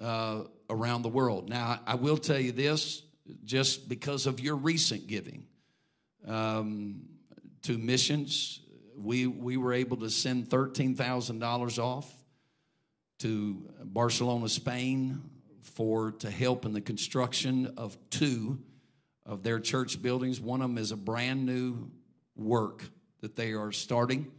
uh, 0.00 0.42
around 0.70 1.02
the 1.02 1.08
world. 1.08 1.48
Now, 1.48 1.80
I 1.88 1.96
will 1.96 2.16
tell 2.16 2.38
you 2.38 2.52
this 2.52 3.02
just 3.42 3.88
because 3.88 4.28
of 4.28 4.38
your 4.38 4.54
recent 4.54 5.08
giving 5.08 5.48
um, 6.24 7.00
to 7.62 7.76
missions, 7.76 8.60
we, 8.96 9.26
we 9.26 9.56
were 9.56 9.72
able 9.72 9.96
to 9.96 10.08
send 10.08 10.48
$13,000 10.48 11.78
off 11.82 12.14
to 13.18 13.68
Barcelona, 13.82 14.48
Spain 14.48 15.20
for 15.62 16.12
to 16.12 16.30
help 16.30 16.64
in 16.64 16.74
the 16.74 16.80
construction 16.80 17.74
of 17.76 17.98
two 18.10 18.60
of 19.26 19.42
their 19.42 19.58
church 19.58 20.00
buildings. 20.00 20.40
One 20.40 20.62
of 20.62 20.70
them 20.70 20.78
is 20.78 20.92
a 20.92 20.96
brand 20.96 21.44
new 21.44 21.90
work 22.36 22.84
that 23.20 23.34
they 23.34 23.54
are 23.54 23.72
starting 23.72 24.30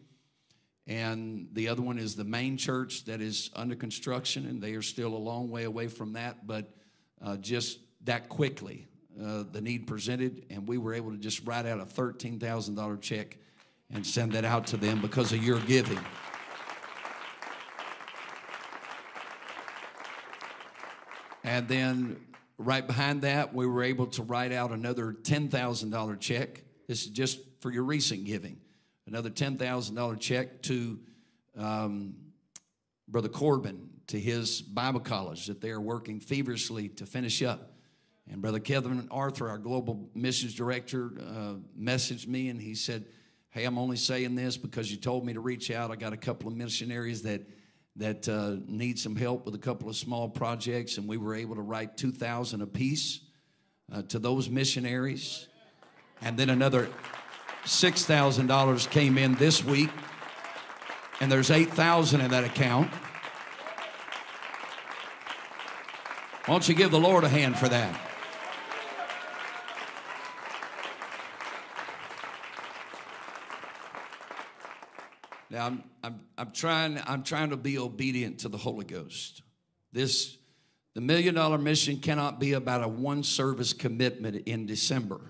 and 0.90 1.48
the 1.54 1.68
other 1.68 1.84
one 1.84 2.00
is 2.00 2.16
the 2.16 2.24
main 2.24 2.58
church 2.58 3.06
that 3.06 3.22
is 3.22 3.52
under 3.56 3.76
construction, 3.76 4.48
and 4.48 4.60
they 4.60 4.74
are 4.74 4.82
still 4.82 5.14
a 5.14 5.20
long 5.20 5.52
way 5.52 5.66
away 5.66 5.88
from 5.88 6.14
that. 6.14 6.48
But 6.48 6.74
uh, 7.24 7.38
just 7.38 7.78
that 8.06 8.28
quickly, 8.28 8.88
uh, 9.24 9.44
the 9.52 9.62
need 9.62 9.86
presented, 9.86 10.48
and 10.50 10.68
we 10.68 10.80
were 10.80 10.96
able 10.96 11.12
to 11.12 11.18
just 11.18 11.46
write 11.46 11.68
out 11.68 11.80
a 11.80 11.86
$13,000 11.86 13.02
check 13.02 13.38
and 13.94 14.06
send 14.06 14.32
that 14.32 14.44
out 14.44 14.66
to 14.68 14.78
them 14.78 15.00
because 15.00 15.32
of 15.32 15.44
your 15.44 15.60
giving. 15.60 16.00
And 21.44 21.68
then 21.68 22.20
right 22.58 22.86
behind 22.86 23.22
that, 23.22 23.54
we 23.54 23.68
were 23.68 23.84
able 23.84 24.08
to 24.08 24.24
write 24.24 24.52
out 24.52 24.72
another 24.72 25.14
$10,000 25.14 26.20
check. 26.20 26.64
This 26.88 27.04
is 27.04 27.10
just 27.10 27.40
for 27.60 27.72
your 27.72 27.84
recent 27.84 28.26
giving 28.26 28.58
another 29.10 29.32
$10,000 29.32 30.20
check 30.20 30.62
to 30.62 31.00
um, 31.58 32.14
Brother 33.08 33.28
Corbin 33.28 33.90
to 34.08 34.20
his 34.20 34.62
Bible 34.62 35.00
college 35.00 35.48
that 35.48 35.62
they 35.62 35.72
are 35.72 35.82
working 35.82 36.20
feverishly 36.20 36.90
to 36.90 37.08
finish 37.08 37.42
up. 37.42 37.74
And 38.32 38.40
Brother 38.40 38.60
Kevin 38.60 39.08
Arthur, 39.10 39.50
our 39.50 39.58
global 39.58 40.10
missions 40.14 40.54
director, 40.54 41.12
uh, 41.20 41.54
messaged 41.80 42.28
me 42.28 42.50
and 42.50 42.62
he 42.62 42.76
said, 42.76 43.06
Hey, 43.50 43.66
I'm 43.66 43.80
only 43.80 43.98
saying 43.98 44.36
this 44.36 44.58
because 44.58 44.92
you 44.92 44.98
told 44.98 45.26
me 45.26 45.34
to 45.34 45.40
reach 45.40 45.72
out. 45.72 45.90
I 45.90 45.96
got 45.96 46.14
a 46.14 46.18
couple 46.18 46.48
of 46.48 46.56
missionaries 46.56 47.24
that 47.24 47.42
that 47.96 48.30
uh, 48.30 48.58
need 48.68 49.00
some 49.00 49.16
help 49.16 49.46
with 49.46 49.56
a 49.56 49.60
couple 49.60 49.90
of 49.90 49.96
small 49.96 50.30
projects, 50.30 50.98
and 50.98 51.08
we 51.10 51.18
were 51.18 51.34
able 51.34 51.56
to 51.56 51.62
write 51.62 51.98
2,000 51.98 52.62
apiece 52.62 53.22
uh, 53.92 54.04
to 54.04 54.20
those 54.20 54.50
missionaries. 54.50 55.48
And 56.22 56.38
then 56.38 56.50
another 56.50 56.88
$6,000 57.70 58.90
came 58.90 59.20
in 59.20 59.36
this 59.36 59.64
week, 59.64 59.92
and 61.22 61.32
there's 61.32 61.52
8,000 61.52 62.20
in 62.20 62.32
that 62.32 62.44
account. 62.44 62.92
Why 66.46 66.56
don't 66.56 66.68
you 66.68 66.74
give 66.74 66.90
the 66.90 67.00
Lord 67.00 67.24
a 67.24 67.30
hand 67.30 67.60
for 67.60 67.70
that? 67.70 68.02
Now 75.52 75.68
I'm, 75.68 75.84
I'm, 76.04 76.20
I'm 76.40 76.52
trying 76.52 77.00
I'm 77.06 77.24
trying 77.24 77.52
to 77.52 77.58
be 77.58 77.78
obedient 77.78 78.40
to 78.40 78.50
the 78.50 78.58
Holy 78.58 78.86
Ghost. 78.86 79.44
This 79.92 80.38
the 80.96 81.02
million 81.02 81.36
dollar 81.36 81.58
mission 81.58 81.98
cannot 81.98 82.40
be 82.40 82.54
about 82.54 82.84
a 82.84 82.88
one 82.88 83.24
service 83.24 83.74
commitment 83.74 84.48
in 84.48 84.66
December. 84.66 85.22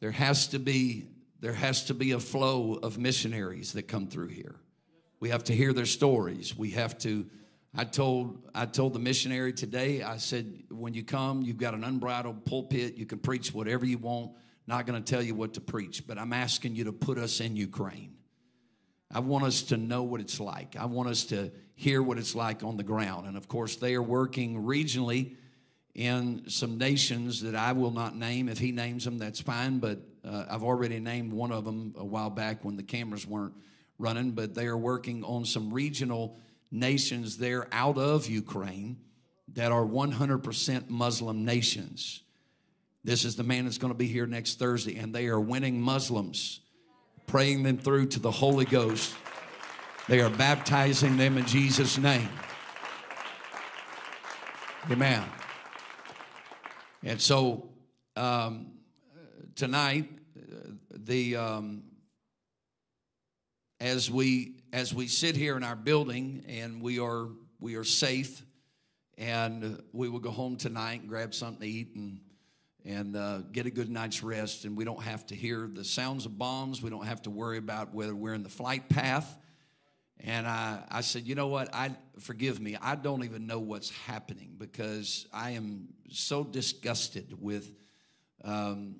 There 0.00 0.10
has 0.10 0.48
to 0.48 0.58
be 0.58 1.06
there 1.40 1.54
has 1.54 1.84
to 1.84 1.94
be 1.94 2.12
a 2.12 2.20
flow 2.20 2.74
of 2.74 2.98
missionaries 2.98 3.72
that 3.72 3.84
come 3.84 4.08
through 4.08 4.28
here. 4.28 4.56
We 5.20 5.30
have 5.30 5.44
to 5.44 5.54
hear 5.54 5.72
their 5.72 5.86
stories. 5.86 6.56
We 6.56 6.70
have 6.72 6.98
to 6.98 7.26
I 7.76 7.84
told 7.84 8.50
I 8.54 8.66
told 8.66 8.94
the 8.94 8.98
missionary 8.98 9.52
today, 9.52 10.02
I 10.02 10.16
said, 10.16 10.64
when 10.70 10.92
you 10.92 11.04
come, 11.04 11.42
you've 11.42 11.58
got 11.58 11.74
an 11.74 11.84
unbridled 11.84 12.44
pulpit, 12.44 12.96
you 12.96 13.06
can 13.06 13.18
preach 13.18 13.54
whatever 13.54 13.86
you 13.86 13.98
want. 13.98 14.32
Not 14.66 14.86
going 14.86 15.02
to 15.02 15.10
tell 15.12 15.22
you 15.22 15.34
what 15.34 15.54
to 15.54 15.60
preach, 15.60 16.06
but 16.06 16.18
I'm 16.18 16.32
asking 16.32 16.76
you 16.76 16.84
to 16.84 16.92
put 16.92 17.18
us 17.18 17.40
in 17.40 17.56
Ukraine. 17.56 18.14
I 19.12 19.20
want 19.20 19.44
us 19.44 19.62
to 19.64 19.76
know 19.76 20.02
what 20.04 20.20
it's 20.20 20.38
like. 20.38 20.76
I 20.76 20.84
want 20.84 21.08
us 21.08 21.24
to 21.26 21.50
hear 21.74 22.02
what 22.02 22.18
it's 22.18 22.34
like 22.34 22.62
on 22.62 22.76
the 22.76 22.84
ground. 22.84 23.26
And 23.26 23.36
of 23.36 23.48
course, 23.48 23.76
they 23.76 23.94
are 23.94 24.02
working 24.02 24.62
regionally 24.62 25.36
in 25.94 26.44
some 26.48 26.78
nations 26.78 27.42
that 27.42 27.54
I 27.54 27.72
will 27.72 27.90
not 27.90 28.16
name. 28.16 28.48
If 28.48 28.58
he 28.58 28.72
names 28.72 29.04
them, 29.04 29.18
that's 29.18 29.40
fine. 29.40 29.78
But 29.78 29.98
uh, 30.24 30.46
I've 30.48 30.62
already 30.62 31.00
named 31.00 31.32
one 31.32 31.52
of 31.52 31.64
them 31.64 31.94
a 31.96 32.04
while 32.04 32.30
back 32.30 32.64
when 32.64 32.76
the 32.76 32.82
cameras 32.82 33.26
weren't 33.26 33.54
running. 33.98 34.32
But 34.32 34.54
they 34.54 34.66
are 34.66 34.76
working 34.76 35.24
on 35.24 35.44
some 35.44 35.72
regional 35.72 36.38
nations 36.70 37.38
there 37.38 37.66
out 37.72 37.98
of 37.98 38.28
Ukraine 38.28 38.98
that 39.54 39.72
are 39.72 39.84
100% 39.84 40.88
Muslim 40.88 41.44
nations. 41.44 42.22
This 43.02 43.24
is 43.24 43.36
the 43.36 43.42
man 43.42 43.64
that's 43.64 43.78
going 43.78 43.92
to 43.92 43.98
be 43.98 44.06
here 44.06 44.26
next 44.26 44.58
Thursday, 44.58 44.96
and 44.96 45.14
they 45.14 45.26
are 45.26 45.40
winning 45.40 45.80
Muslims, 45.80 46.60
praying 47.26 47.62
them 47.62 47.78
through 47.78 48.06
to 48.08 48.20
the 48.20 48.30
Holy 48.30 48.66
Ghost. 48.66 49.14
They 50.06 50.20
are 50.20 50.30
baptizing 50.30 51.16
them 51.16 51.38
in 51.38 51.46
Jesus' 51.46 51.96
name. 51.98 52.28
Amen. 54.90 55.24
And 57.02 57.18
so 57.18 57.70
um, 58.14 58.72
tonight, 59.56 60.10
the 60.90 61.36
um, 61.36 61.82
as 63.80 64.10
we 64.10 64.56
as 64.72 64.92
we 64.92 65.06
sit 65.06 65.34
here 65.34 65.56
in 65.56 65.64
our 65.64 65.76
building 65.76 66.44
and 66.46 66.82
we 66.82 66.98
are 66.98 67.28
we 67.58 67.76
are 67.76 67.84
safe, 67.84 68.42
and 69.16 69.82
we 69.92 70.10
will 70.10 70.18
go 70.18 70.30
home 70.30 70.56
tonight 70.56 71.00
and 71.00 71.08
grab 71.08 71.32
something 71.32 71.62
to 71.62 71.66
eat 71.66 71.94
and 71.94 72.20
and 72.84 73.16
uh, 73.16 73.38
get 73.50 73.64
a 73.64 73.70
good 73.70 73.88
night's 73.88 74.22
rest, 74.22 74.66
and 74.66 74.76
we 74.76 74.84
don't 74.84 75.02
have 75.02 75.24
to 75.26 75.34
hear 75.34 75.70
the 75.72 75.84
sounds 75.84 76.26
of 76.26 76.36
bombs. 76.36 76.82
We 76.82 76.90
don't 76.90 77.06
have 77.06 77.22
to 77.22 77.30
worry 77.30 77.56
about 77.56 77.94
whether 77.94 78.14
we're 78.14 78.34
in 78.34 78.42
the 78.42 78.50
flight 78.50 78.90
path. 78.90 79.38
And 80.22 80.46
I, 80.46 80.82
I 80.90 81.00
said, 81.00 81.26
you 81.26 81.34
know 81.34 81.48
what? 81.48 81.74
I 81.74 81.96
forgive 82.18 82.60
me. 82.60 82.76
I 82.80 82.94
don't 82.94 83.24
even 83.24 83.46
know 83.46 83.58
what's 83.58 83.90
happening 83.90 84.54
because 84.58 85.26
I 85.32 85.50
am 85.50 85.88
so 86.10 86.44
disgusted 86.44 87.34
with 87.40 87.72
um, 88.44 88.96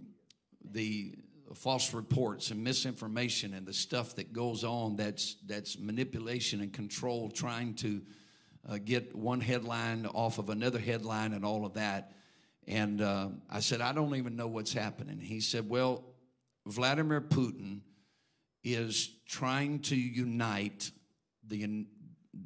the 0.64 1.14
false 1.54 1.92
reports 1.92 2.50
and 2.50 2.62
misinformation 2.62 3.54
and 3.54 3.66
the 3.66 3.72
stuff 3.72 4.16
that 4.16 4.32
goes 4.32 4.64
on. 4.64 4.96
That's 4.96 5.36
that's 5.46 5.78
manipulation 5.78 6.60
and 6.60 6.72
control, 6.72 7.30
trying 7.30 7.74
to 7.76 8.00
uh, 8.68 8.78
get 8.82 9.14
one 9.14 9.40
headline 9.40 10.06
off 10.06 10.38
of 10.38 10.48
another 10.48 10.78
headline 10.78 11.32
and 11.32 11.44
all 11.44 11.66
of 11.66 11.74
that. 11.74 12.12
And 12.66 13.00
uh, 13.00 13.28
I 13.50 13.60
said, 13.60 13.80
I 13.80 13.92
don't 13.92 14.14
even 14.14 14.36
know 14.36 14.46
what's 14.46 14.72
happening. 14.72 15.18
He 15.18 15.40
said, 15.40 15.68
Well, 15.68 16.04
Vladimir 16.66 17.20
Putin 17.20 17.80
is 18.62 19.10
trying 19.26 19.80
to 19.80 19.96
unite 19.96 20.90
the, 21.50 21.86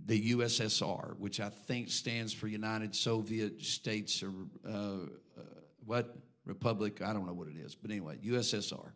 the 0.06 0.32
USSR, 0.32 1.16
which 1.18 1.38
I 1.38 1.50
think 1.50 1.90
stands 1.90 2.32
for 2.32 2.48
United 2.48 2.94
Soviet 2.96 3.62
States 3.62 4.22
or 4.22 4.32
uh, 4.66 4.70
uh, 4.72 5.42
what? 5.84 6.16
Republic, 6.46 7.00
I 7.00 7.14
don't 7.14 7.26
know 7.26 7.32
what 7.32 7.48
it 7.48 7.56
is, 7.56 7.74
but 7.74 7.90
anyway, 7.90 8.18
USSR. 8.22 8.90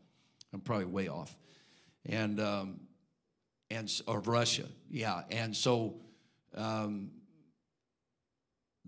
I'm 0.52 0.60
probably 0.60 0.84
way 0.86 1.08
off. 1.08 1.34
And, 2.04 2.40
um, 2.40 2.80
and 3.70 3.90
of 4.06 4.28
Russia, 4.28 4.64
yeah. 4.90 5.22
And 5.30 5.56
so 5.56 5.94
um, 6.54 7.10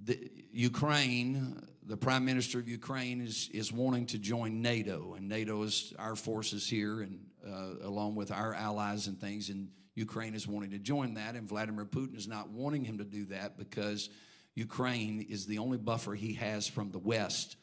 the 0.03 0.31
Ukraine, 0.53 1.63
the 1.85 1.97
prime 1.97 2.25
minister 2.25 2.59
of 2.59 2.69
Ukraine 2.69 3.21
is, 3.21 3.49
is 3.53 3.73
wanting 3.73 4.07
to 4.07 4.19
join 4.19 4.63
NATO, 4.63 5.15
and 5.15 5.29
NATO 5.29 5.63
is 5.63 5.93
our 5.99 6.17
forces 6.17 6.69
here, 6.69 7.01
and 7.01 7.21
uh, 7.47 7.87
along 7.87 8.15
with 8.15 8.31
our 8.31 8.55
allies 8.55 9.07
and 9.07 9.19
things, 9.19 9.49
and 9.51 9.69
Ukraine 10.01 10.35
is 10.35 10.49
wanting 10.49 10.71
to 10.71 10.79
join 10.79 11.15
that, 11.15 11.35
and 11.37 11.47
Vladimir 11.47 11.85
Putin 11.85 12.17
is 12.17 12.27
not 12.27 12.49
wanting 12.51 12.85
him 12.85 12.99
to 12.99 13.05
do 13.05 13.27
that 13.27 13.59
because 13.59 14.09
Ukraine 14.55 15.27
is 15.29 15.47
the 15.47 15.59
only 15.59 15.79
buffer 15.79 16.15
he 16.15 16.33
has 16.35 16.67
from 16.67 16.91
the 16.91 16.99
West, 16.99 17.57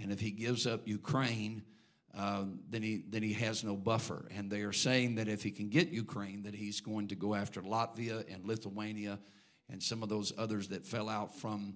and 0.00 0.12
if 0.12 0.20
he 0.20 0.30
gives 0.30 0.66
up 0.66 0.86
Ukraine, 0.86 1.62
um, 2.14 2.60
then 2.70 2.82
he 2.82 3.04
then 3.08 3.22
he 3.22 3.32
has 3.34 3.64
no 3.64 3.74
buffer. 3.76 4.28
And 4.36 4.50
they 4.50 4.62
are 4.62 4.72
saying 4.72 5.16
that 5.16 5.28
if 5.28 5.42
he 5.42 5.50
can 5.50 5.68
get 5.68 5.88
Ukraine, 5.88 6.42
that 6.42 6.54
he's 6.54 6.80
going 6.80 7.08
to 7.08 7.14
go 7.14 7.34
after 7.34 7.60
Latvia 7.62 8.24
and 8.32 8.44
Lithuania 8.44 9.18
and 9.70 9.82
some 9.82 10.02
of 10.02 10.08
those 10.08 10.32
others 10.38 10.68
that 10.68 10.86
fell 10.86 11.08
out 11.08 11.36
from 11.36 11.74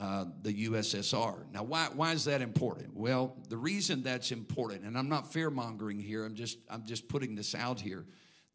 uh, 0.00 0.26
the 0.42 0.68
USSR. 0.68 1.50
Now, 1.52 1.62
why, 1.62 1.88
why 1.94 2.12
is 2.12 2.24
that 2.26 2.42
important? 2.42 2.94
Well, 2.94 3.36
the 3.48 3.56
reason 3.56 4.02
that's 4.02 4.30
important, 4.30 4.84
and 4.84 4.96
I'm 4.96 5.08
not 5.08 5.32
fear 5.32 5.50
mongering 5.50 5.98
here, 5.98 6.24
I'm 6.24 6.34
just, 6.34 6.58
I'm 6.68 6.84
just 6.84 7.08
putting 7.08 7.34
this 7.34 7.54
out 7.54 7.80
here. 7.80 8.04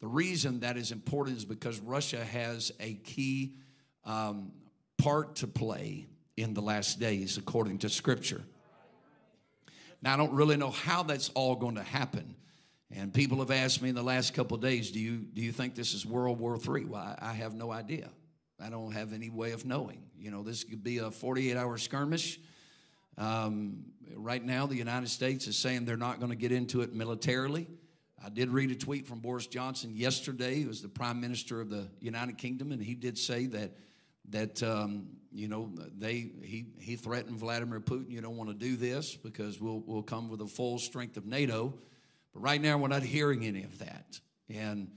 The 0.02 0.08
reason 0.08 0.60
that 0.60 0.76
is 0.76 0.90
important 0.90 1.36
is 1.36 1.44
because 1.44 1.78
Russia 1.78 2.24
has 2.24 2.72
a 2.80 2.94
key 2.94 3.54
um, 4.04 4.50
part 4.98 5.36
to 5.36 5.46
play 5.46 6.08
in 6.36 6.54
the 6.54 6.60
last 6.60 6.98
days, 6.98 7.38
according 7.38 7.78
to 7.78 7.88
Scripture. 7.88 8.42
Now, 10.02 10.14
I 10.14 10.16
don't 10.16 10.32
really 10.32 10.56
know 10.56 10.70
how 10.70 11.04
that's 11.04 11.28
all 11.30 11.54
going 11.54 11.76
to 11.76 11.84
happen. 11.84 12.34
And 12.90 13.14
people 13.14 13.38
have 13.38 13.52
asked 13.52 13.80
me 13.80 13.90
in 13.90 13.94
the 13.94 14.02
last 14.02 14.34
couple 14.34 14.56
days, 14.56 14.90
do 14.90 14.98
you, 14.98 15.18
do 15.18 15.40
you 15.40 15.52
think 15.52 15.76
this 15.76 15.94
is 15.94 16.04
World 16.04 16.40
War 16.40 16.56
III? 16.56 16.86
Well, 16.86 17.00
I, 17.00 17.30
I 17.30 17.32
have 17.34 17.54
no 17.54 17.70
idea. 17.70 18.10
I 18.60 18.70
don't 18.70 18.90
have 18.90 19.12
any 19.12 19.30
way 19.30 19.52
of 19.52 19.64
knowing. 19.64 20.02
You 20.18 20.32
know, 20.32 20.42
this 20.42 20.64
could 20.64 20.82
be 20.82 20.98
a 20.98 21.12
48 21.12 21.56
hour 21.56 21.78
skirmish. 21.78 22.40
Um, 23.16 23.84
right 24.16 24.44
now, 24.44 24.66
the 24.66 24.74
United 24.74 25.10
States 25.10 25.46
is 25.46 25.56
saying 25.56 25.84
they're 25.84 25.96
not 25.96 26.18
going 26.18 26.30
to 26.30 26.36
get 26.36 26.50
into 26.50 26.80
it 26.80 26.92
militarily. 26.92 27.68
I 28.24 28.28
did 28.28 28.50
read 28.50 28.70
a 28.70 28.74
tweet 28.74 29.06
from 29.06 29.20
Boris 29.20 29.46
Johnson 29.46 29.94
yesterday, 29.94 30.60
who 30.62 30.68
was 30.68 30.82
the 30.82 30.88
Prime 30.88 31.20
Minister 31.20 31.60
of 31.60 31.70
the 31.70 31.88
United 32.00 32.38
Kingdom, 32.38 32.72
and 32.72 32.82
he 32.82 32.94
did 32.94 33.18
say 33.18 33.46
that 33.46 33.72
that 34.30 34.62
um, 34.62 35.08
you 35.32 35.48
know 35.48 35.70
they 35.98 36.30
he 36.42 36.66
he 36.78 36.96
threatened 36.96 37.36
Vladimir 37.36 37.80
Putin. 37.80 38.10
You 38.10 38.20
don't 38.20 38.36
want 38.36 38.50
to 38.50 38.56
do 38.56 38.76
this 38.76 39.16
because 39.16 39.60
we'll 39.60 39.82
we'll 39.86 40.02
come 40.02 40.28
with 40.28 40.38
the 40.38 40.46
full 40.46 40.78
strength 40.78 41.16
of 41.16 41.26
NATO. 41.26 41.74
But 42.32 42.40
right 42.40 42.60
now, 42.60 42.78
we're 42.78 42.88
not 42.88 43.02
hearing 43.02 43.44
any 43.44 43.64
of 43.64 43.78
that, 43.80 44.20
and 44.48 44.88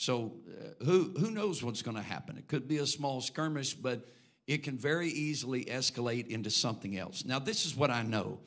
so, 0.00 0.32
uh, 0.48 0.82
who, 0.86 1.12
who 1.18 1.30
knows 1.30 1.62
what's 1.62 1.82
going 1.82 1.98
to 1.98 2.02
happen? 2.02 2.38
It 2.38 2.48
could 2.48 2.66
be 2.66 2.78
a 2.78 2.86
small 2.86 3.20
skirmish, 3.20 3.74
but 3.74 4.08
it 4.46 4.62
can 4.62 4.78
very 4.78 5.08
easily 5.08 5.66
escalate 5.66 6.28
into 6.28 6.48
something 6.48 6.96
else. 6.96 7.26
Now, 7.26 7.38
this 7.38 7.66
is 7.66 7.76
what 7.76 7.90
I 7.90 8.02
know 8.02 8.38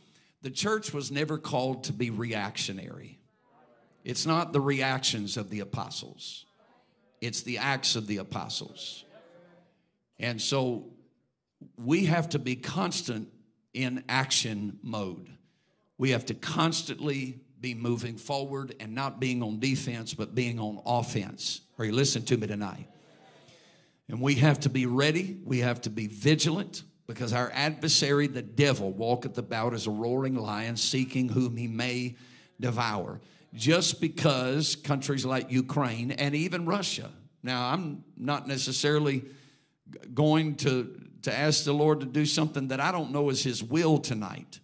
the 0.42 0.50
church 0.50 0.92
was 0.94 1.12
never 1.12 1.38
called 1.38 1.84
to 1.84 1.94
be 1.94 2.10
reactionary, 2.10 3.20
it's 4.04 4.26
not 4.26 4.54
the 4.54 4.62
reactions 4.62 5.38
of 5.38 5.50
the 5.50 5.62
apostles, 5.62 6.46
it's 7.22 7.42
the 7.42 7.58
acts 7.58 7.96
of 7.96 8.08
the 8.08 8.18
apostles. 8.18 9.06
And 10.20 10.42
so, 10.42 10.86
we 11.78 12.06
have 12.06 12.30
to 12.30 12.40
be 12.40 12.56
constant 12.56 13.30
in 13.74 14.04
action 14.08 14.80
mode. 14.84 15.30
We 15.98 16.12
have 16.12 16.26
to 16.28 16.34
constantly 16.34 17.40
be 17.60 17.74
moving 17.74 18.18
forward 18.18 18.76
and 18.80 18.94
not 18.94 19.20
being 19.20 19.42
on 19.42 19.60
defense, 19.60 20.14
but 20.14 20.36
being 20.36 20.60
on 20.60 20.82
offense. 20.86 21.62
Are 21.80 21.86
you 21.86 21.94
listening 21.94 22.26
to 22.26 22.38
me 22.38 22.48
tonight? 22.48 22.88
And 24.10 24.20
we 24.20 24.36
have 24.36 24.60
to 24.62 24.70
be 24.70 24.86
ready, 24.86 25.38
we 25.46 25.60
have 25.60 25.82
to 25.82 25.90
be 25.90 26.08
vigilant, 26.08 26.84
because 27.08 27.32
our 27.32 27.50
adversary, 27.54 28.28
the 28.28 28.42
devil, 28.42 28.92
walketh 28.92 29.38
about 29.38 29.74
as 29.74 29.88
a 29.88 29.92
roaring 29.92 30.36
lion, 30.36 30.76
seeking 30.76 31.30
whom 31.30 31.56
he 31.56 31.68
may 31.68 32.18
devour. 32.60 33.22
Just 33.54 34.02
because 34.02 34.76
countries 34.76 35.26
like 35.26 35.52
Ukraine 35.52 36.12
and 36.12 36.34
even 36.34 36.66
Russia, 36.66 37.12
now 37.44 37.68
I'm 37.70 38.04
not 38.18 38.48
necessarily 38.48 39.24
going 40.14 40.56
to, 40.56 41.00
to 41.22 41.38
ask 41.38 41.64
the 41.64 41.74
Lord 41.74 42.00
to 42.00 42.06
do 42.06 42.26
something 42.26 42.70
that 42.70 42.80
I 42.80 42.92
don't 42.92 43.12
know 43.12 43.30
is 43.30 43.44
his 43.44 43.64
will 43.64 44.00
tonight. 44.00 44.60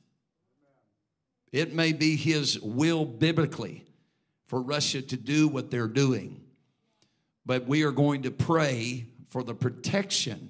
It 1.52 1.74
may 1.74 1.94
be 1.94 2.16
his 2.16 2.60
will 2.60 3.06
biblically 3.06 3.86
for 4.48 4.62
Russia 4.62 5.02
to 5.02 5.18
do 5.18 5.48
what 5.48 5.70
they're 5.70 5.88
doing. 5.88 6.42
But 7.46 7.68
we 7.68 7.84
are 7.84 7.92
going 7.92 8.24
to 8.24 8.32
pray 8.32 9.06
for 9.30 9.44
the 9.44 9.54
protection 9.54 10.50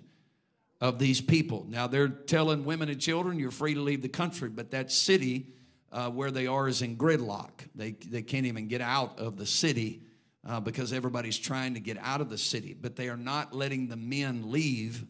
of 0.82 1.00
these 1.00 1.20
people. 1.20 1.66
Now, 1.68 1.88
they're 1.88 2.08
telling 2.08 2.64
women 2.64 2.90
and 2.90 3.00
children, 3.00 3.40
you're 3.40 3.52
free 3.52 3.74
to 3.74 3.82
leave 3.82 4.02
the 4.02 4.10
country, 4.10 4.50
but 4.50 4.72
that 4.72 4.92
city 4.92 5.48
uh, 5.92 6.10
where 6.10 6.32
they 6.32 6.48
are 6.48 6.68
is 6.68 6.82
in 6.82 6.98
gridlock. 6.98 7.52
They, 7.76 7.92
they 7.92 8.22
can't 8.22 8.46
even 8.46 8.68
get 8.68 8.82
out 8.82 9.20
of 9.20 9.38
the 9.38 9.46
city 9.46 10.04
uh, 10.48 10.60
because 10.60 10.94
everybody's 10.94 11.38
trying 11.38 11.74
to 11.74 11.80
get 11.80 11.98
out 12.02 12.22
of 12.22 12.30
the 12.30 12.38
city. 12.38 12.76
But 12.80 12.96
they 12.96 13.10
are 13.10 13.18
not 13.18 13.54
letting 13.54 13.88
the 13.88 13.98
men 13.98 14.52
leave 14.52 15.06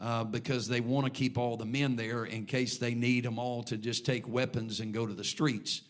uh, 0.00 0.24
because 0.24 0.68
they 0.68 0.80
want 0.80 1.06
to 1.06 1.10
keep 1.10 1.36
all 1.36 1.56
the 1.56 1.66
men 1.66 1.96
there 1.96 2.24
in 2.24 2.46
case 2.46 2.78
they 2.78 2.94
need 2.94 3.24
them 3.24 3.38
all 3.38 3.62
to 3.64 3.76
just 3.76 4.06
take 4.06 4.26
weapons 4.26 4.80
and 4.80 4.94
go 4.94 5.06
to 5.06 5.14
the 5.14 5.24
streets. 5.24 5.82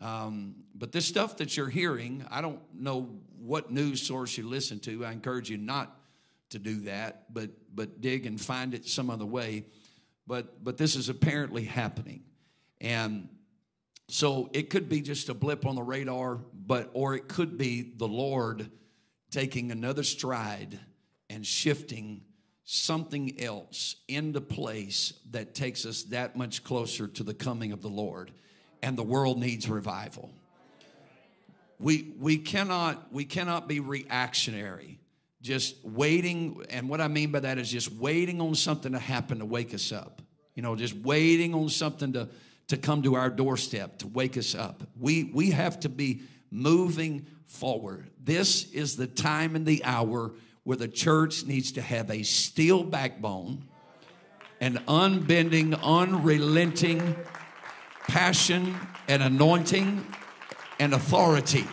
Um, 0.00 0.56
but 0.74 0.92
this 0.92 1.06
stuff 1.06 1.36
that 1.36 1.56
you're 1.56 1.68
hearing, 1.68 2.24
I 2.30 2.40
don't 2.40 2.60
know 2.74 3.10
what 3.38 3.70
news 3.70 4.02
source 4.02 4.36
you 4.36 4.46
listen 4.48 4.80
to. 4.80 5.04
I 5.04 5.12
encourage 5.12 5.50
you 5.50 5.56
not 5.56 5.96
to 6.50 6.58
do 6.58 6.80
that, 6.82 7.32
but 7.32 7.50
but 7.74 8.00
dig 8.00 8.26
and 8.26 8.40
find 8.40 8.74
it 8.74 8.86
some 8.86 9.10
other 9.10 9.26
way. 9.26 9.66
But 10.26 10.62
but 10.64 10.76
this 10.76 10.96
is 10.96 11.08
apparently 11.08 11.64
happening, 11.64 12.24
and 12.80 13.28
so 14.08 14.50
it 14.52 14.70
could 14.70 14.88
be 14.88 15.00
just 15.00 15.28
a 15.28 15.34
blip 15.34 15.66
on 15.66 15.74
the 15.74 15.82
radar, 15.82 16.38
but 16.54 16.90
or 16.92 17.14
it 17.14 17.28
could 17.28 17.56
be 17.56 17.92
the 17.96 18.08
Lord 18.08 18.70
taking 19.30 19.72
another 19.72 20.02
stride 20.02 20.78
and 21.30 21.44
shifting 21.44 22.22
something 22.64 23.40
else 23.40 23.96
into 24.08 24.40
place 24.40 25.14
that 25.30 25.54
takes 25.54 25.84
us 25.84 26.04
that 26.04 26.36
much 26.36 26.64
closer 26.64 27.06
to 27.06 27.22
the 27.22 27.34
coming 27.34 27.72
of 27.72 27.82
the 27.82 27.88
Lord. 27.88 28.30
And 28.82 28.96
the 28.96 29.02
world 29.02 29.38
needs 29.38 29.68
revival. 29.68 30.30
We, 31.78 32.14
we, 32.18 32.38
cannot, 32.38 33.12
we 33.12 33.24
cannot 33.24 33.68
be 33.68 33.80
reactionary, 33.80 34.98
just 35.42 35.82
waiting. 35.84 36.62
And 36.70 36.88
what 36.88 37.00
I 37.00 37.08
mean 37.08 37.32
by 37.32 37.40
that 37.40 37.58
is 37.58 37.70
just 37.70 37.92
waiting 37.92 38.40
on 38.40 38.54
something 38.54 38.92
to 38.92 38.98
happen 38.98 39.38
to 39.40 39.46
wake 39.46 39.74
us 39.74 39.90
up. 39.92 40.22
You 40.54 40.62
know, 40.62 40.76
just 40.76 40.94
waiting 40.94 41.54
on 41.54 41.68
something 41.68 42.12
to, 42.12 42.28
to 42.68 42.76
come 42.76 43.02
to 43.02 43.14
our 43.14 43.30
doorstep 43.30 43.98
to 43.98 44.06
wake 44.06 44.36
us 44.36 44.54
up. 44.54 44.82
We, 44.98 45.24
we 45.24 45.50
have 45.50 45.80
to 45.80 45.88
be 45.88 46.22
moving 46.50 47.26
forward. 47.46 48.10
This 48.22 48.70
is 48.72 48.96
the 48.96 49.06
time 49.06 49.54
and 49.54 49.66
the 49.66 49.84
hour 49.84 50.32
where 50.64 50.76
the 50.76 50.88
church 50.88 51.44
needs 51.44 51.72
to 51.72 51.82
have 51.82 52.10
a 52.10 52.22
steel 52.22 52.82
backbone, 52.82 53.64
an 54.60 54.80
unbending, 54.88 55.74
unrelenting 55.74 57.16
passion 58.08 58.74
and 59.08 59.22
anointing 59.22 60.06
and 60.78 60.94
authority. 60.94 61.66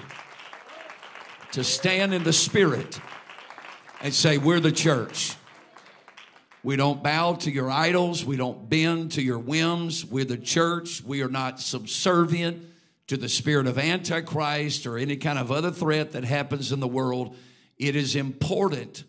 to 1.51 1.65
stand 1.65 2.13
in 2.13 2.23
the 2.23 2.31
spirit 2.31 3.01
and 4.01 4.13
say, 4.13 4.37
We're 4.37 4.61
the 4.61 4.71
church. 4.71 5.35
We 6.63 6.75
don't 6.75 7.01
bow 7.01 7.33
to 7.35 7.51
your 7.51 7.71
idols. 7.71 8.23
We 8.23 8.37
don't 8.37 8.69
bend 8.69 9.13
to 9.13 9.21
your 9.21 9.39
whims. 9.39 10.05
We're 10.05 10.25
the 10.25 10.37
church. 10.37 11.03
We 11.03 11.23
are 11.23 11.29
not 11.29 11.59
subservient 11.59 12.63
to 13.07 13.17
the 13.17 13.29
spirit 13.29 13.65
of 13.65 13.79
Antichrist 13.79 14.85
or 14.85 14.97
any 14.97 15.17
kind 15.17 15.39
of 15.39 15.51
other 15.51 15.71
threat 15.71 16.11
that 16.11 16.23
happens 16.23 16.71
in 16.71 16.79
the 16.79 16.87
world. 16.87 17.35
It 17.77 17.95
is 17.95 18.15
important 18.15 19.03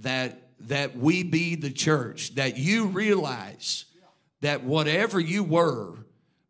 that, 0.00 0.50
that 0.60 0.96
we 0.96 1.22
be 1.22 1.54
the 1.54 1.70
church, 1.70 2.34
that 2.34 2.58
you 2.58 2.86
realize 2.86 3.86
that 4.42 4.62
whatever 4.62 5.18
you 5.18 5.42
were 5.42 5.94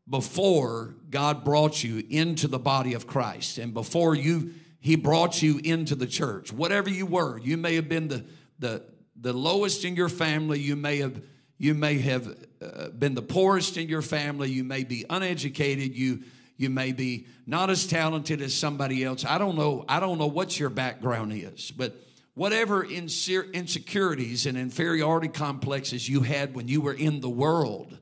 before 0.08 0.94
God 1.08 1.44
brought 1.44 1.84
you 1.84 2.02
into 2.10 2.48
the 2.48 2.58
body 2.58 2.94
of 2.94 3.06
Christ 3.06 3.58
and 3.58 3.72
before 3.72 4.14
you 4.14 4.54
he 4.82 4.96
brought 4.96 5.40
you 5.40 5.60
into 5.62 5.94
the 5.94 6.08
church. 6.08 6.52
Whatever 6.52 6.90
you 6.90 7.06
were, 7.06 7.38
you 7.38 7.56
may 7.56 7.76
have 7.76 7.88
been 7.88 8.08
the, 8.08 8.24
the, 8.58 8.82
the 9.22 9.32
lowest 9.32 9.84
in 9.84 9.96
your 9.96 10.08
family. 10.08 10.60
You 10.60 10.76
may 10.76 10.98
have, 10.98 11.22
you 11.56 11.74
may 11.74 11.98
have 11.98 12.36
uh, 12.60 12.88
been 12.88 13.14
the 13.14 13.22
poorest 13.22 13.76
in 13.76 13.88
your 13.88 14.02
family. 14.02 14.50
You 14.50 14.64
may 14.64 14.84
be 14.84 15.06
uneducated. 15.08 15.94
You, 15.94 16.24
you 16.56 16.68
may 16.68 16.92
be 16.92 17.26
not 17.46 17.70
as 17.70 17.86
talented 17.86 18.42
as 18.42 18.52
somebody 18.52 19.02
else. 19.04 19.24
I 19.24 19.38
don't 19.38 19.56
know. 19.56 19.84
I 19.88 20.00
don't 20.00 20.18
know 20.18 20.26
what 20.26 20.58
your 20.58 20.70
background 20.70 21.32
is, 21.32 21.70
but 21.70 21.96
whatever 22.34 22.84
insecurities 22.84 24.46
and 24.46 24.58
inferiority 24.58 25.28
complexes 25.28 26.08
you 26.08 26.22
had 26.22 26.54
when 26.54 26.68
you 26.68 26.80
were 26.80 26.94
in 26.94 27.20
the 27.20 27.30
world, 27.30 27.98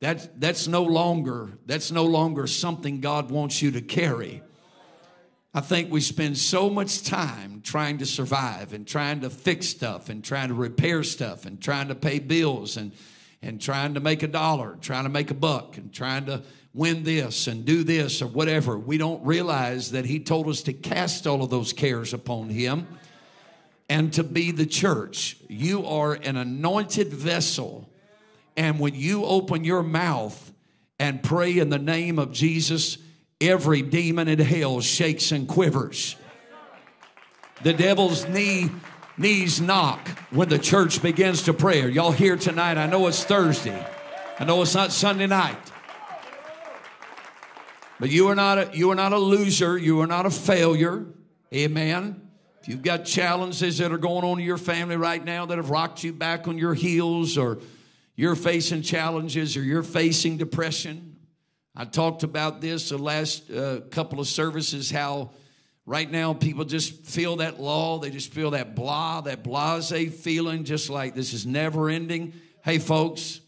that's, 0.00 0.28
that's 0.36 0.66
no 0.66 0.82
longer 0.82 1.50
that's 1.66 1.90
no 1.90 2.04
longer 2.06 2.46
something 2.46 3.00
God 3.00 3.30
wants 3.30 3.60
you 3.60 3.72
to 3.72 3.82
carry. 3.82 4.42
I 5.52 5.60
think 5.60 5.90
we 5.90 6.00
spend 6.00 6.38
so 6.38 6.70
much 6.70 7.02
time 7.02 7.60
trying 7.62 7.98
to 7.98 8.06
survive 8.06 8.72
and 8.72 8.86
trying 8.86 9.22
to 9.22 9.30
fix 9.30 9.66
stuff 9.66 10.08
and 10.08 10.22
trying 10.22 10.48
to 10.48 10.54
repair 10.54 11.02
stuff 11.02 11.44
and 11.44 11.60
trying 11.60 11.88
to 11.88 11.96
pay 11.96 12.20
bills 12.20 12.76
and, 12.76 12.92
and 13.42 13.60
trying 13.60 13.94
to 13.94 14.00
make 14.00 14.22
a 14.22 14.28
dollar, 14.28 14.76
trying 14.80 15.04
to 15.04 15.10
make 15.10 15.32
a 15.32 15.34
buck 15.34 15.76
and 15.76 15.92
trying 15.92 16.26
to 16.26 16.42
win 16.72 17.02
this 17.02 17.48
and 17.48 17.64
do 17.64 17.82
this 17.82 18.22
or 18.22 18.28
whatever. 18.28 18.78
We 18.78 18.96
don't 18.96 19.24
realize 19.26 19.90
that 19.90 20.04
He 20.04 20.20
told 20.20 20.48
us 20.48 20.62
to 20.62 20.72
cast 20.72 21.26
all 21.26 21.42
of 21.42 21.50
those 21.50 21.72
cares 21.72 22.14
upon 22.14 22.50
Him 22.50 22.86
and 23.88 24.12
to 24.12 24.22
be 24.22 24.52
the 24.52 24.66
church. 24.66 25.36
You 25.48 25.84
are 25.84 26.12
an 26.12 26.36
anointed 26.36 27.08
vessel. 27.08 27.90
And 28.56 28.78
when 28.78 28.94
you 28.94 29.24
open 29.24 29.64
your 29.64 29.82
mouth 29.82 30.52
and 31.00 31.24
pray 31.24 31.58
in 31.58 31.70
the 31.70 31.78
name 31.78 32.20
of 32.20 32.30
Jesus, 32.30 32.98
every 33.40 33.82
demon 33.82 34.28
in 34.28 34.38
hell 34.38 34.80
shakes 34.80 35.32
and 35.32 35.48
quivers. 35.48 36.16
The 37.62 37.72
devil's 37.72 38.26
knee 38.28 38.70
knees 39.16 39.60
knock 39.60 40.08
when 40.30 40.48
the 40.48 40.58
church 40.58 41.02
begins 41.02 41.42
to 41.42 41.52
pray. 41.52 41.82
Are 41.82 41.88
y'all 41.88 42.10
here 42.10 42.36
tonight? 42.36 42.78
I 42.78 42.86
know 42.86 43.06
it's 43.06 43.22
Thursday. 43.22 43.86
I 44.38 44.44
know 44.44 44.62
it's 44.62 44.74
not 44.74 44.92
Sunday 44.92 45.26
night. 45.26 45.58
But 47.98 48.08
you 48.08 48.28
are 48.28 48.34
not 48.34 48.56
a, 48.56 48.70
you 48.72 48.90
are 48.90 48.94
not 48.94 49.12
a 49.12 49.18
loser. 49.18 49.76
You 49.76 50.00
are 50.00 50.06
not 50.06 50.24
a 50.24 50.30
failure. 50.30 51.04
Amen. 51.52 52.30
If 52.62 52.68
you've 52.68 52.82
got 52.82 53.04
challenges 53.04 53.78
that 53.78 53.92
are 53.92 53.98
going 53.98 54.24
on 54.24 54.38
in 54.38 54.46
your 54.46 54.56
family 54.56 54.96
right 54.96 55.22
now 55.22 55.44
that 55.46 55.58
have 55.58 55.68
rocked 55.68 56.02
you 56.02 56.14
back 56.14 56.48
on 56.48 56.56
your 56.56 56.72
heels, 56.72 57.36
or 57.36 57.58
you're 58.16 58.36
facing 58.36 58.80
challenges, 58.80 59.56
or 59.56 59.62
you're 59.62 59.82
facing 59.82 60.38
depression, 60.38 61.09
I 61.74 61.84
talked 61.84 62.24
about 62.24 62.60
this 62.60 62.88
the 62.88 62.98
last 62.98 63.50
uh, 63.50 63.80
couple 63.90 64.20
of 64.20 64.26
services 64.26 64.90
how 64.90 65.30
right 65.86 66.10
now 66.10 66.34
people 66.34 66.64
just 66.64 67.04
feel 67.04 67.36
that 67.36 67.60
law, 67.60 67.98
they 67.98 68.10
just 68.10 68.32
feel 68.32 68.50
that 68.52 68.74
blah, 68.74 69.20
that 69.22 69.42
blase 69.42 70.14
feeling, 70.20 70.64
just 70.64 70.90
like 70.90 71.14
this 71.14 71.32
is 71.32 71.46
never 71.46 71.88
ending. 71.88 72.32
Hey, 72.64 72.78
folks, 72.78 73.40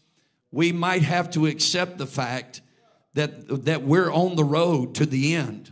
we 0.51 0.71
might 0.71 1.03
have 1.03 1.31
to 1.31 1.47
accept 1.47 1.97
the 1.97 2.07
fact 2.07 2.61
that, 3.13 3.65
that 3.65 3.83
we're 3.83 4.11
on 4.11 4.35
the 4.35 4.43
road 4.43 4.95
to 4.95 5.05
the 5.05 5.35
end. 5.35 5.71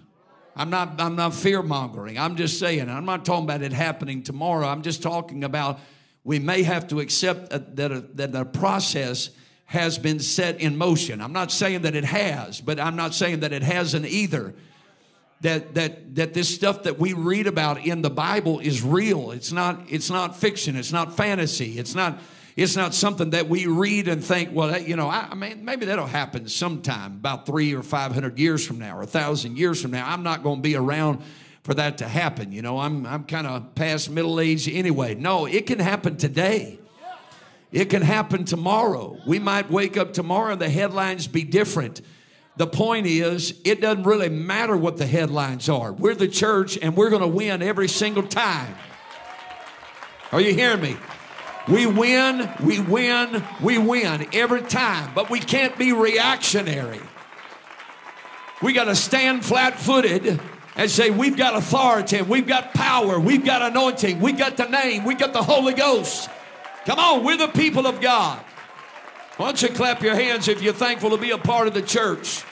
I'm 0.56 0.70
not, 0.70 1.00
I'm 1.00 1.16
not 1.16 1.34
fear 1.34 1.64
mongering. 1.64 2.20
I'm 2.20 2.36
just 2.36 2.60
saying, 2.60 2.90
I'm 2.90 3.06
not 3.06 3.24
talking 3.24 3.46
about 3.46 3.62
it 3.62 3.72
happening 3.72 4.22
tomorrow. 4.22 4.68
I'm 4.68 4.82
just 4.82 5.02
talking 5.02 5.44
about 5.44 5.80
we 6.24 6.40
may 6.40 6.64
have 6.64 6.88
to 6.90 7.00
accept 7.00 7.50
that, 7.50 7.92
a, 7.92 8.02
that 8.16 8.32
the 8.32 8.46
process 8.46 9.30
has 9.72 9.98
been 9.98 10.20
set 10.20 10.60
in 10.60 10.76
motion. 10.76 11.22
I'm 11.22 11.32
not 11.32 11.50
saying 11.50 11.84
that 11.84 11.96
it 11.96 12.04
has, 12.04 12.60
but 12.60 12.78
I'm 12.78 12.98
not 12.98 13.16
saying 13.16 13.40
that 13.40 13.54
it 13.54 13.64
hasn't 13.64 14.06
either. 14.06 14.54
That, 15.40 15.76
that, 15.76 16.14
that 16.16 16.34
this 16.34 16.54
stuff 16.54 16.84
that 16.84 17.00
we 17.00 17.14
read 17.14 17.48
about 17.48 17.86
in 17.86 18.02
the 18.02 18.10
Bible 18.10 18.60
is 18.60 18.84
real. 18.84 19.32
It's 19.32 19.54
not, 19.54 19.80
it's 19.88 20.10
not 20.10 20.36
fiction. 20.36 20.76
It's 20.76 20.92
not 20.92 21.16
fantasy. 21.16 21.80
It's 21.80 21.96
not, 21.96 22.20
it's 22.58 22.76
not 22.76 22.94
something 22.94 23.30
that 23.30 23.48
we 23.48 23.66
read 23.66 24.10
and 24.10 24.22
think, 24.22 24.50
well, 24.52 24.78
you 24.78 24.98
know, 24.98 25.08
I, 25.08 25.30
I 25.32 25.36
mean, 25.36 25.64
maybe 25.64 25.86
that'll 25.86 26.06
happen 26.06 26.50
sometime 26.50 27.14
about 27.14 27.46
three 27.46 27.74
or 27.74 27.82
500 27.82 28.38
years 28.38 28.68
from 28.68 28.78
now 28.78 28.98
or 28.98 29.04
a 29.04 29.08
thousand 29.08 29.58
years 29.58 29.82
from 29.82 29.92
now. 29.92 30.06
I'm 30.06 30.22
not 30.22 30.44
going 30.44 30.58
to 30.58 30.62
be 30.62 30.76
around 30.76 31.22
for 31.64 31.74
that 31.76 32.00
to 32.00 32.10
happen. 32.10 32.52
You 32.52 32.62
know, 32.62 32.78
I'm, 32.78 33.06
I'm 33.06 33.24
kind 33.24 33.48
of 33.48 33.74
past 33.74 34.10
middle 34.10 34.42
age 34.42 34.68
anyway. 34.68 35.16
No, 35.16 35.46
it 35.46 35.66
can 35.66 35.80
happen 35.80 36.18
today. 36.18 36.78
It 37.72 37.86
can 37.90 38.02
happen 38.02 38.44
tomorrow. 38.44 39.18
We 39.26 39.40
might 39.40 39.72
wake 39.72 39.96
up 39.96 40.14
tomorrow 40.14 40.54
and 40.54 40.62
the 40.62 40.70
headlines 40.70 41.28
be 41.28 41.44
different. 41.44 42.02
The 42.58 42.68
point 42.68 43.08
is, 43.08 43.60
it 43.64 43.80
doesn't 43.80 44.04
really 44.04 44.28
matter 44.28 44.76
what 44.76 44.98
the 44.98 45.08
headlines 45.08 45.70
are. 45.70 45.94
We're 45.94 46.16
the 46.16 46.28
church 46.28 46.78
and 46.82 46.98
we're 46.98 47.10
going 47.10 47.22
to 47.22 47.28
win 47.28 47.62
every 47.62 47.88
single 47.88 48.24
time. 48.24 48.76
Are 50.34 50.42
you 50.42 50.54
hearing 50.54 50.82
me? 50.82 50.98
We 51.68 51.86
win, 51.86 52.50
we 52.62 52.80
win, 52.80 53.44
we 53.62 53.78
win 53.78 54.28
every 54.34 54.62
time, 54.64 55.12
but 55.14 55.30
we 55.30 55.40
can't 55.40 55.78
be 55.78 55.94
reactionary. 55.94 57.00
We 58.62 58.74
got 58.74 58.86
to 58.86 58.96
stand 58.96 59.46
flat 59.46 59.80
footed 59.80 60.40
and 60.76 60.92
say, 60.92 61.10
We've 61.10 61.38
got 61.38 61.56
authority, 61.56 62.22
we've 62.22 62.48
got 62.48 62.74
power, 62.74 63.20
we've 63.20 63.46
got 63.46 63.62
anointing, 63.62 64.20
we've 64.20 64.38
got 64.38 64.58
the 64.58 64.68
name, 64.68 65.04
we've 65.04 65.20
got 65.20 65.34
the 65.34 65.44
Holy 65.44 65.74
Ghost. 65.74 66.30
Come 66.86 67.00
on, 67.00 67.24
we're 67.24 67.38
the 67.38 67.48
people 67.48 67.86
of 67.86 68.02
God. 68.02 68.44
Why 69.38 69.48
don't 69.48 69.62
you 69.62 69.70
clap 69.70 70.02
your 70.02 70.15
hands 70.15 70.48
if 70.48 70.62
you're 70.62 70.74
thankful 70.74 71.12
to 71.12 71.17
be 71.17 71.32
a 71.32 71.38
part 71.38 71.67
of 71.67 71.74
the 71.74 71.82
church? 71.82 72.44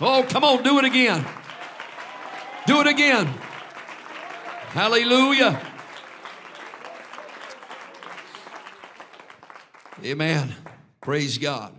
Oh, 0.00 0.24
come 0.28 0.44
on, 0.44 0.62
do 0.62 0.78
it 0.78 0.84
again. 0.84 1.24
Do 2.66 2.80
it 2.80 2.86
again. 2.86 3.26
Hallelujah. 4.70 5.60
Amen. 10.04 10.54
Praise 11.00 11.38
God. 11.38 11.74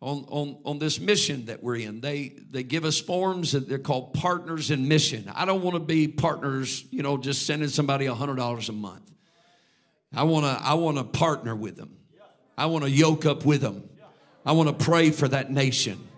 On, 0.00 0.24
on, 0.28 0.58
on 0.64 0.78
this 0.78 1.00
mission 1.00 1.46
that 1.46 1.62
we're 1.62 1.76
in, 1.76 2.00
they, 2.00 2.36
they 2.50 2.62
give 2.62 2.84
us 2.84 3.00
forms 3.00 3.52
that 3.52 3.68
they're 3.68 3.78
called 3.78 4.12
partners 4.12 4.70
in 4.70 4.88
mission. 4.88 5.30
I 5.34 5.44
don't 5.44 5.62
want 5.62 5.74
to 5.74 5.80
be 5.80 6.08
partners, 6.08 6.84
you 6.90 7.02
know, 7.02 7.16
just 7.16 7.46
sending 7.46 7.68
somebody 7.68 8.06
$100 8.06 8.68
a 8.68 8.72
month. 8.72 9.10
I 10.16 10.22
want 10.22 10.46
to 10.46 10.66
I 10.66 10.74
want 10.74 10.96
to 10.96 11.04
partner 11.04 11.54
with 11.54 11.76
them. 11.76 11.94
I 12.56 12.66
want 12.66 12.84
to 12.84 12.90
yoke 12.90 13.26
up 13.26 13.44
with 13.44 13.60
them. 13.60 13.88
I 14.46 14.52
want 14.52 14.68
to 14.68 14.84
pray 14.84 15.10
for 15.10 15.28
that 15.28 15.50
nation. 15.52 16.08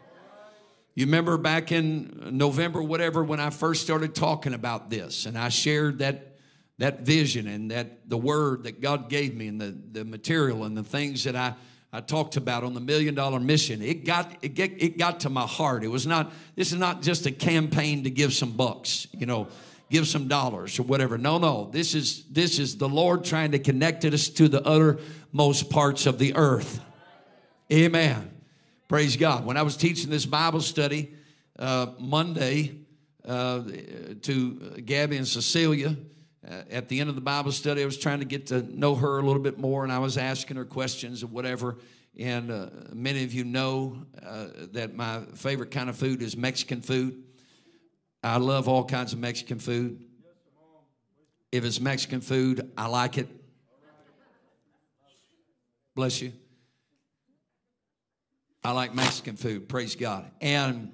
You 0.95 1.07
remember 1.07 1.37
back 1.37 1.73
in 1.73 2.31
November, 2.33 2.83
whatever, 2.83 3.25
when 3.25 3.41
I 3.41 3.51
first 3.51 3.83
started 3.83 4.15
talking 4.15 4.55
about 4.55 4.89
this, 4.89 5.27
and 5.27 5.37
I 5.37 5.49
shared 5.49 5.99
that 5.99 6.37
that 6.79 7.01
vision 7.01 7.49
and 7.49 7.73
that 7.73 8.09
the 8.09 8.17
word 8.17 8.65
that 8.65 8.81
God 8.81 9.09
gave 9.09 9.35
me 9.35 9.49
and 9.49 9.61
the, 9.61 9.77
the 9.91 10.05
material 10.05 10.63
and 10.63 10.77
the 10.77 10.85
things 10.85 11.25
that 11.25 11.35
I, 11.35 11.55
I 11.93 12.01
talked 12.01 12.37
about 12.37 12.63
on 12.63 12.75
the 12.75 12.81
million 12.81 13.17
dollar 13.17 13.41
mission. 13.41 13.83
It 13.83 14.05
got 14.05 14.31
it, 14.43 14.55
get, 14.55 14.81
it 14.81 14.97
got 14.97 15.21
to 15.21 15.31
my 15.31 15.47
heart. 15.47 15.83
It 15.83 15.89
was 15.89 16.07
not 16.07 16.33
this 16.55 16.71
is 16.71 16.79
not 16.79 17.03
just 17.03 17.27
a 17.27 17.33
campaign 17.33 18.05
to 18.05 18.11
give 18.11 18.33
some 18.33 18.53
bucks, 18.53 19.09
you 19.13 19.27
know 19.27 19.49
give 19.91 20.07
some 20.07 20.29
dollars 20.29 20.79
or 20.79 20.83
whatever. 20.83 21.19
No, 21.19 21.39
no. 21.39 21.69
This 21.71 21.95
is 21.95 22.25
this 22.31 22.59
is 22.59 22.77
the 22.77 22.89
Lord 22.89 23.25
trying 23.25 23.53
to 23.53 23.59
connect 23.59 24.05
us 24.05 24.29
to 24.31 24.49
the 24.49 24.63
uttermost 24.67 25.71
parts 25.71 26.07
of 26.07 26.19
the 26.19 26.35
earth. 26.37 26.81
Amen. 27.73 28.31
Praise 28.89 29.17
God. 29.17 29.45
When 29.45 29.57
I 29.57 29.63
was 29.63 29.77
teaching 29.77 30.11
this 30.11 30.25
Bible 30.25 30.61
study 30.61 31.13
uh, 31.59 31.89
Monday 31.99 32.79
uh, 33.27 33.63
to 34.23 34.81
Gabby 34.85 35.19
and 35.19 35.29
Cecilia, 35.29 35.97
uh, 36.49 36.63
at 36.71 36.89
the 36.89 37.01
end 37.01 37.11
of 37.11 37.15
the 37.15 37.21
Bible 37.21 37.53
study, 37.53 37.83
I 37.83 37.85
was 37.85 37.99
trying 37.99 38.21
to 38.21 38.25
get 38.25 38.47
to 38.47 38.63
know 38.63 38.95
her 38.95 39.19
a 39.19 39.23
little 39.23 39.43
bit 39.43 39.59
more, 39.59 39.85
and 39.85 39.93
I 39.93 39.99
was 39.99 40.17
asking 40.17 40.57
her 40.57 40.65
questions 40.65 41.23
and 41.23 41.33
whatever. 41.33 41.77
And 42.19 42.51
uh, 42.51 42.71
many 42.95 43.25
of 43.25 43.35
you 43.35 43.45
know 43.45 43.99
uh, 44.25 44.47
that 44.73 44.95
my 44.95 45.21
favorite 45.35 45.71
kind 45.71 45.91
of 45.91 45.97
food 45.97 46.23
is 46.23 46.37
Mexican 46.37 46.81
food. 46.81 47.23
I 48.23 48.37
love 48.39 48.69
all 48.69 48.85
kinds 48.85 49.13
of 49.13 49.19
Mexican 49.19 49.59
food. 49.59 50.05
If 51.51 51.65
it's 51.65 51.81
Mexican 51.81 52.21
food, 52.21 52.71
I 52.77 52.87
like 52.87 53.17
it. 53.19 53.29
Bless 55.95 56.21
you. 56.21 56.33
I 58.63 58.73
like 58.73 58.95
Mexican 58.95 59.37
food, 59.37 59.69
praise 59.69 59.95
God. 59.95 60.31
And 60.41 60.93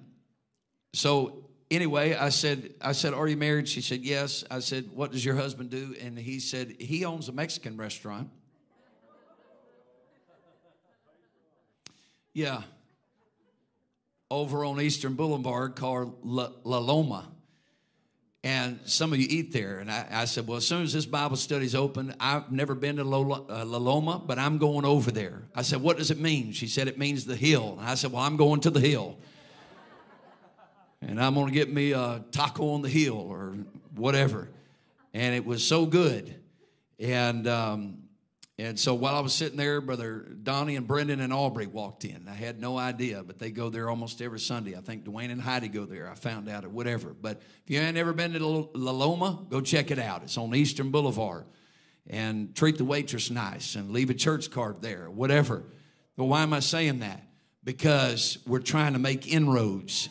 so 0.92 1.44
anyway, 1.70 2.14
I 2.14 2.28
said, 2.28 2.74
I 2.80 2.92
said, 2.92 3.14
are 3.14 3.26
you 3.26 3.36
married? 3.36 3.68
She 3.68 3.80
said, 3.80 4.02
yes. 4.02 4.44
I 4.50 4.60
said, 4.60 4.90
what 4.94 5.12
does 5.12 5.24
your 5.24 5.34
husband 5.34 5.70
do? 5.70 5.94
And 6.00 6.18
he 6.18 6.38
said, 6.38 6.76
he 6.78 7.04
owns 7.04 7.28
a 7.28 7.32
Mexican 7.32 7.76
restaurant. 7.76 8.30
Yeah. 12.32 12.62
Over 14.34 14.64
on 14.64 14.80
Eastern 14.80 15.14
Boulevard 15.14 15.76
called 15.76 16.18
La, 16.24 16.48
La 16.64 16.78
Loma. 16.78 17.30
And 18.42 18.80
some 18.84 19.12
of 19.12 19.20
you 19.20 19.28
eat 19.30 19.52
there. 19.52 19.78
And 19.78 19.88
I, 19.88 20.08
I, 20.10 20.24
said, 20.24 20.48
Well, 20.48 20.56
as 20.56 20.66
soon 20.66 20.82
as 20.82 20.92
this 20.92 21.06
Bible 21.06 21.36
study's 21.36 21.76
open, 21.76 22.12
I've 22.18 22.50
never 22.50 22.74
been 22.74 22.96
to 22.96 23.04
Lola, 23.04 23.44
uh, 23.48 23.64
La 23.64 23.78
Loma, 23.78 24.20
but 24.26 24.40
I'm 24.40 24.58
going 24.58 24.84
over 24.84 25.12
there. 25.12 25.44
I 25.54 25.62
said, 25.62 25.80
What 25.80 25.98
does 25.98 26.10
it 26.10 26.18
mean? 26.18 26.50
She 26.50 26.66
said, 26.66 26.88
It 26.88 26.98
means 26.98 27.24
the 27.24 27.36
hill. 27.36 27.76
And 27.78 27.88
I 27.88 27.94
said, 27.94 28.10
Well, 28.10 28.22
I'm 28.22 28.36
going 28.36 28.60
to 28.62 28.70
the 28.70 28.80
hill. 28.80 29.18
and 31.00 31.22
I'm 31.22 31.34
going 31.34 31.46
to 31.46 31.52
get 31.52 31.72
me 31.72 31.92
a 31.92 32.24
taco 32.32 32.70
on 32.70 32.82
the 32.82 32.88
hill 32.88 33.16
or 33.16 33.54
whatever. 33.94 34.48
And 35.12 35.32
it 35.36 35.46
was 35.46 35.62
so 35.62 35.86
good. 35.86 36.34
And 36.98 37.46
um, 37.46 37.98
and 38.56 38.78
so 38.78 38.94
while 38.94 39.16
I 39.16 39.20
was 39.20 39.34
sitting 39.34 39.56
there, 39.56 39.80
Brother 39.80 40.28
Donnie 40.42 40.76
and 40.76 40.86
Brendan 40.86 41.20
and 41.20 41.32
Aubrey 41.32 41.66
walked 41.66 42.04
in. 42.04 42.28
I 42.28 42.34
had 42.34 42.60
no 42.60 42.78
idea, 42.78 43.24
but 43.24 43.40
they 43.40 43.50
go 43.50 43.68
there 43.68 43.90
almost 43.90 44.22
every 44.22 44.38
Sunday. 44.38 44.76
I 44.76 44.80
think 44.80 45.04
Dwayne 45.04 45.32
and 45.32 45.42
Heidi 45.42 45.66
go 45.66 45.84
there. 45.84 46.08
I 46.08 46.14
found 46.14 46.48
out 46.48 46.64
or 46.64 46.68
whatever. 46.68 47.14
But 47.20 47.42
if 47.64 47.70
you 47.70 47.80
ain't 47.80 47.96
ever 47.96 48.12
been 48.12 48.32
to 48.34 48.70
La 48.74 48.92
Loma, 48.92 49.40
go 49.48 49.60
check 49.60 49.90
it 49.90 49.98
out. 49.98 50.22
It's 50.22 50.38
on 50.38 50.54
Eastern 50.54 50.90
Boulevard. 50.92 51.46
And 52.06 52.54
treat 52.54 52.78
the 52.78 52.84
waitress 52.84 53.28
nice 53.28 53.74
and 53.74 53.90
leave 53.90 54.10
a 54.10 54.14
church 54.14 54.50
card 54.50 54.82
there, 54.82 55.10
whatever. 55.10 55.64
But 56.16 56.26
why 56.26 56.42
am 56.42 56.52
I 56.52 56.60
saying 56.60 57.00
that? 57.00 57.22
Because 57.64 58.38
we're 58.46 58.60
trying 58.60 58.92
to 58.92 58.98
make 59.00 59.26
inroads. 59.26 60.10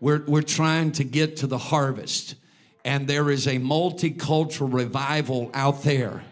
We're, 0.00 0.22
we're 0.26 0.42
trying 0.42 0.92
to 0.92 1.04
get 1.04 1.38
to 1.38 1.48
the 1.48 1.58
harvest. 1.58 2.36
And 2.84 3.08
there 3.08 3.30
is 3.30 3.48
a 3.48 3.56
multicultural 3.56 4.72
revival 4.72 5.50
out 5.54 5.82
there 5.82 6.22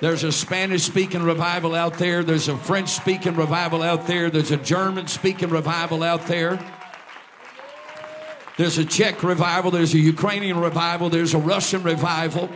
there's 0.00 0.24
a 0.24 0.32
Spanish 0.32 0.82
speaking 0.82 1.22
revival 1.22 1.74
out 1.74 1.94
there. 1.98 2.24
There's 2.24 2.48
a 2.48 2.56
French 2.56 2.88
speaking 2.88 3.36
revival 3.36 3.82
out 3.82 4.06
there. 4.06 4.30
There's 4.30 4.50
a 4.50 4.56
German 4.56 5.08
speaking 5.08 5.50
revival 5.50 6.02
out 6.02 6.26
there. 6.26 6.58
There's 8.56 8.78
a 8.78 8.84
Czech 8.84 9.22
revival. 9.22 9.70
There's 9.70 9.92
a 9.92 9.98
Ukrainian 9.98 10.58
revival. 10.58 11.10
There's 11.10 11.34
a 11.34 11.38
Russian 11.38 11.82
revival. 11.82 12.50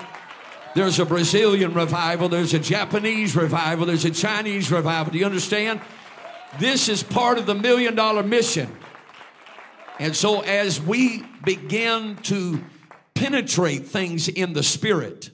There's 0.75 0.99
a 0.99 1.05
Brazilian 1.05 1.75
revival. 1.75 2.31
There's 2.31 2.55
a 2.55 2.59
Japanese 2.59 3.37
revival. 3.37 3.87
There's 3.87 4.07
a 4.07 4.11
Chinese 4.11 4.73
revival. 4.73 5.13
Do 5.13 5.19
you 5.19 5.27
understand? 5.27 5.83
This 6.59 6.89
is 6.89 7.03
part 7.03 7.37
of 7.37 7.45
the 7.45 7.55
million 7.55 7.95
dollar 7.95 8.23
mission. 8.23 8.75
And 9.99 10.17
so, 10.17 10.41
as 10.41 10.81
we 10.81 11.23
begin 11.45 12.17
to 12.25 12.65
penetrate 13.15 13.87
things 13.87 14.29
in 14.29 14.55
the 14.55 14.63
spirit, 14.63 15.31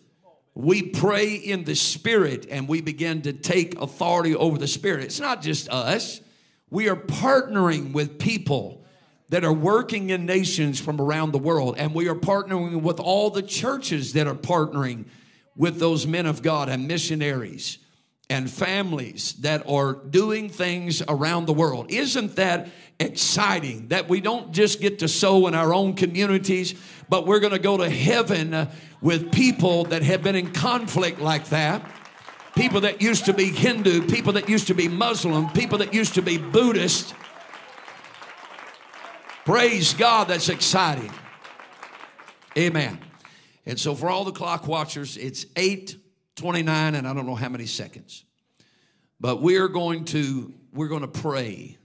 we 0.54 0.82
pray 0.82 1.34
in 1.34 1.64
the 1.64 1.74
Spirit 1.74 2.46
and 2.50 2.68
we 2.68 2.80
begin 2.80 3.22
to 3.22 3.32
take 3.32 3.80
authority 3.80 4.34
over 4.34 4.58
the 4.58 4.66
Spirit. 4.66 5.04
It's 5.04 5.20
not 5.20 5.42
just 5.42 5.68
us, 5.68 6.20
we 6.70 6.88
are 6.88 6.96
partnering 6.96 7.92
with 7.92 8.18
people 8.18 8.84
that 9.30 9.44
are 9.44 9.52
working 9.52 10.10
in 10.10 10.26
nations 10.26 10.80
from 10.80 11.00
around 11.00 11.32
the 11.32 11.38
world, 11.38 11.76
and 11.78 11.94
we 11.94 12.08
are 12.08 12.16
partnering 12.16 12.82
with 12.82 12.98
all 12.98 13.30
the 13.30 13.42
churches 13.42 14.12
that 14.14 14.26
are 14.26 14.34
partnering 14.34 15.04
with 15.56 15.78
those 15.78 16.06
men 16.06 16.26
of 16.26 16.42
God 16.42 16.68
and 16.68 16.88
missionaries 16.88 17.78
and 18.28 18.48
families 18.48 19.34
that 19.40 19.68
are 19.68 19.92
doing 19.92 20.48
things 20.48 21.02
around 21.08 21.46
the 21.46 21.52
world. 21.52 21.90
Isn't 21.90 22.36
that 22.36 22.68
exciting 23.00 23.88
that 23.88 24.08
we 24.08 24.20
don't 24.20 24.52
just 24.52 24.80
get 24.80 25.00
to 25.00 25.08
sow 25.08 25.46
in 25.48 25.54
our 25.54 25.74
own 25.74 25.94
communities, 25.94 26.74
but 27.10 27.26
we're 27.26 27.40
going 27.40 27.52
to 27.52 27.58
go 27.58 27.76
to 27.76 27.90
heaven 27.90 28.54
uh, 28.54 28.72
with 29.02 29.32
people 29.32 29.84
that 29.86 30.02
have 30.02 30.22
been 30.22 30.36
in 30.36 30.52
conflict 30.52 31.20
like 31.20 31.48
that. 31.48 31.84
People 32.54 32.82
that 32.82 33.02
used 33.02 33.24
to 33.26 33.32
be 33.32 33.46
Hindu, 33.46 34.06
people 34.06 34.34
that 34.34 34.48
used 34.48 34.68
to 34.68 34.74
be 34.74 34.86
Muslim, 34.86 35.50
people 35.50 35.78
that 35.78 35.92
used 35.92 36.14
to 36.14 36.22
be 36.22 36.38
Buddhist. 36.38 37.14
Praise 39.44 39.92
God, 39.92 40.28
that's 40.28 40.48
exciting. 40.48 41.10
Amen. 42.56 42.98
And 43.66 43.78
so 43.78 43.94
for 43.94 44.08
all 44.08 44.24
the 44.24 44.32
clock 44.32 44.68
watchers, 44.68 45.16
it's 45.16 45.46
8:29 45.56 46.94
and 46.94 47.08
I 47.08 47.12
don't 47.12 47.26
know 47.26 47.34
how 47.34 47.48
many 47.48 47.66
seconds. 47.66 48.24
But 49.18 49.42
we're 49.42 49.68
going 49.68 50.04
to 50.06 50.54
we're 50.72 50.88
going 50.88 51.02
to 51.02 51.08
pray 51.08 51.76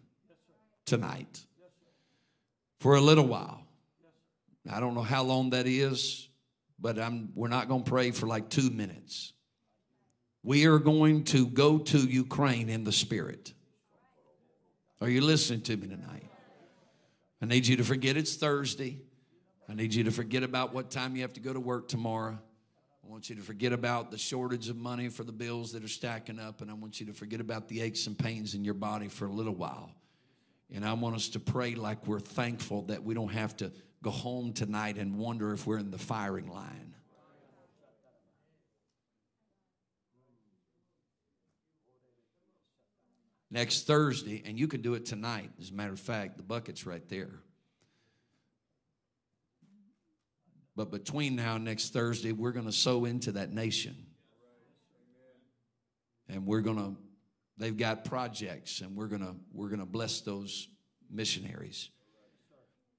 tonight 0.86 1.46
for 2.80 2.96
a 2.96 3.02
little 3.02 3.26
while. 3.26 3.65
I 4.72 4.80
don't 4.80 4.96
know 4.96 5.04
how 5.04 5.24
long 5.24 5.52
that 5.52 5.68
is 5.68 6.30
but 6.80 7.00
I'm, 7.00 7.30
we're 7.36 7.48
not 7.48 7.68
going 7.68 7.84
to 7.84 7.90
pray 7.90 8.12
for 8.12 8.28
like 8.28 8.50
two 8.50 8.70
minutes. 8.70 9.34
We 10.44 10.66
are 10.66 10.80
going 10.80 11.24
to 11.26 11.48
go 11.48 11.80
to 11.80 11.98
Ukraine 11.98 12.70
in 12.70 12.84
the 12.84 12.92
spirit. 12.92 13.54
Are 15.02 15.10
you 15.10 15.22
listening 15.22 15.62
to 15.62 15.78
me 15.78 15.88
tonight? 15.88 16.30
I 17.42 17.46
need 17.46 17.68
you 17.68 17.78
to 17.78 17.84
forget 17.84 18.18
it's 18.18 18.36
Thursday. 18.36 19.02
I 19.68 19.74
need 19.74 19.94
you 19.94 20.04
to 20.06 20.12
forget 20.12 20.44
about 20.44 20.74
what 20.74 20.92
time 20.92 21.16
you 21.16 21.24
have 21.24 21.34
to 21.34 21.40
go 21.40 21.54
to 21.54 21.60
work 21.60 21.88
tomorrow. 21.88 22.38
I 23.04 23.08
want 23.08 23.30
you 23.30 23.36
to 23.36 23.42
forget 23.42 23.72
about 23.72 24.12
the 24.12 24.18
shortage 24.18 24.70
of 24.70 24.78
money 24.78 25.10
for 25.10 25.24
the 25.24 25.32
bills 25.32 25.72
that 25.74 25.84
are 25.84 25.88
stacking 25.88 26.40
up, 26.40 26.62
and 26.62 26.72
I 26.72 26.74
want 26.74 27.00
you 27.00 27.06
to 27.08 27.14
forget 27.14 27.40
about 27.40 27.68
the 27.68 27.82
aches 27.82 28.08
and 28.08 28.18
pains 28.18 28.56
in 28.56 28.64
your 28.64 28.74
body 28.74 29.08
for 29.08 29.26
a 29.26 29.32
little 29.32 29.54
while. 29.54 29.92
And 30.74 30.84
I 30.84 30.94
want 30.94 31.16
us 31.16 31.30
to 31.30 31.40
pray 31.40 31.76
like 31.76 32.08
we're 32.08 32.20
thankful 32.20 32.84
that 32.84 33.04
we 33.04 33.14
don't 33.14 33.32
have 33.32 33.56
to 33.58 33.72
go 34.06 34.12
home 34.12 34.54
tonight 34.54 34.98
and 35.00 35.18
wonder 35.18 35.52
if 35.52 35.66
we're 35.66 35.80
in 35.80 35.90
the 35.90 35.98
firing 35.98 36.48
line. 36.48 36.94
Next 43.50 43.88
Thursday, 43.88 44.44
and 44.46 44.60
you 44.60 44.68
can 44.68 44.84
do 44.84 44.94
it 44.94 45.08
tonight, 45.08 45.50
as 45.60 45.72
a 45.72 45.74
matter 45.74 45.94
of 45.94 46.00
fact, 46.00 46.38
the 46.38 46.44
bucket's 46.44 46.86
right 46.86 47.08
there. 47.10 47.40
But 50.76 50.92
between 50.92 51.36
now 51.36 51.56
and 51.56 51.66
next 51.66 51.92
Thursday, 51.92 52.32
we're 52.32 52.52
going 52.52 52.66
to 52.68 52.72
sow 52.72 53.06
into 53.06 53.32
that 53.32 53.52
nation. 53.52 53.96
And 56.30 56.46
we're 56.46 56.62
going 56.62 56.78
to, 56.78 56.96
they've 57.58 57.76
got 57.76 58.06
projects, 58.06 58.82
and 58.82 58.96
we're 58.96 59.08
going 59.08 59.22
to, 59.22 59.36
we're 59.52 59.70
going 59.70 59.80
to 59.80 59.86
bless 59.86 60.22
those 60.22 60.68
missionaries. 61.10 61.90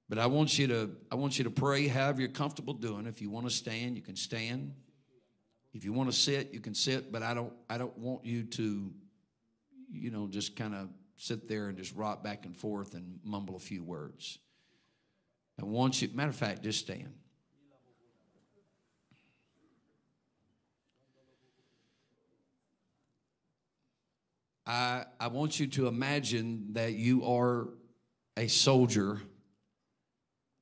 But 0.09 0.19
I 0.19 0.27
want 0.27 0.57
you 0.57 0.67
to 0.67 0.91
I 1.11 1.15
want 1.15 1.37
you 1.37 1.43
to 1.43 1.49
pray 1.49 1.87
however 1.87 2.21
you're 2.21 2.29
comfortable 2.29 2.73
doing. 2.73 3.07
If 3.07 3.21
you 3.21 3.29
want 3.29 3.45
to 3.45 3.51
stand, 3.51 3.97
you 3.97 4.01
can 4.01 4.15
stand. 4.15 4.73
If 5.73 5.83
you 5.83 5.93
want 5.93 6.09
to 6.09 6.15
sit, 6.15 6.53
you 6.53 6.61
can 6.61 6.73
sit, 6.73 7.11
but 7.11 7.23
I 7.23 7.33
don't 7.33 7.53
I 7.69 7.77
don't 7.77 7.97
want 7.97 8.25
you 8.25 8.43
to 8.43 8.91
you 9.91 10.11
know 10.11 10.27
just 10.27 10.55
kind 10.55 10.73
of 10.73 10.89
sit 11.17 11.49
there 11.49 11.67
and 11.67 11.77
just 11.77 11.93
rock 11.95 12.23
back 12.23 12.45
and 12.45 12.55
forth 12.55 12.93
and 12.93 13.19
mumble 13.23 13.55
a 13.55 13.59
few 13.59 13.83
words. 13.83 14.39
I 15.59 15.65
want 15.65 16.01
you 16.01 16.09
matter 16.13 16.29
of 16.29 16.35
fact, 16.35 16.63
just 16.63 16.79
stand. 16.79 17.13
I, 24.65 25.05
I 25.17 25.27
want 25.27 25.61
you 25.61 25.67
to 25.67 25.87
imagine 25.87 26.73
that 26.73 26.93
you 26.93 27.23
are 27.23 27.69
a 28.35 28.47
soldier 28.47 29.21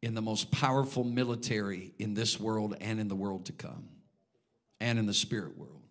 in 0.05 0.13
the 0.13 0.21
most 0.21 0.51
powerful 0.51 1.03
military 1.03 1.91
in 1.97 2.13
this 2.13 2.39
world 2.39 2.77
and 2.79 2.99
in 2.99 3.07
the 3.07 3.15
world 3.15 3.47
to 3.47 3.51
come, 3.51 3.89
and 4.79 4.99
in 4.99 5.07
the 5.07 5.13
spirit 5.15 5.57
world. 5.57 5.81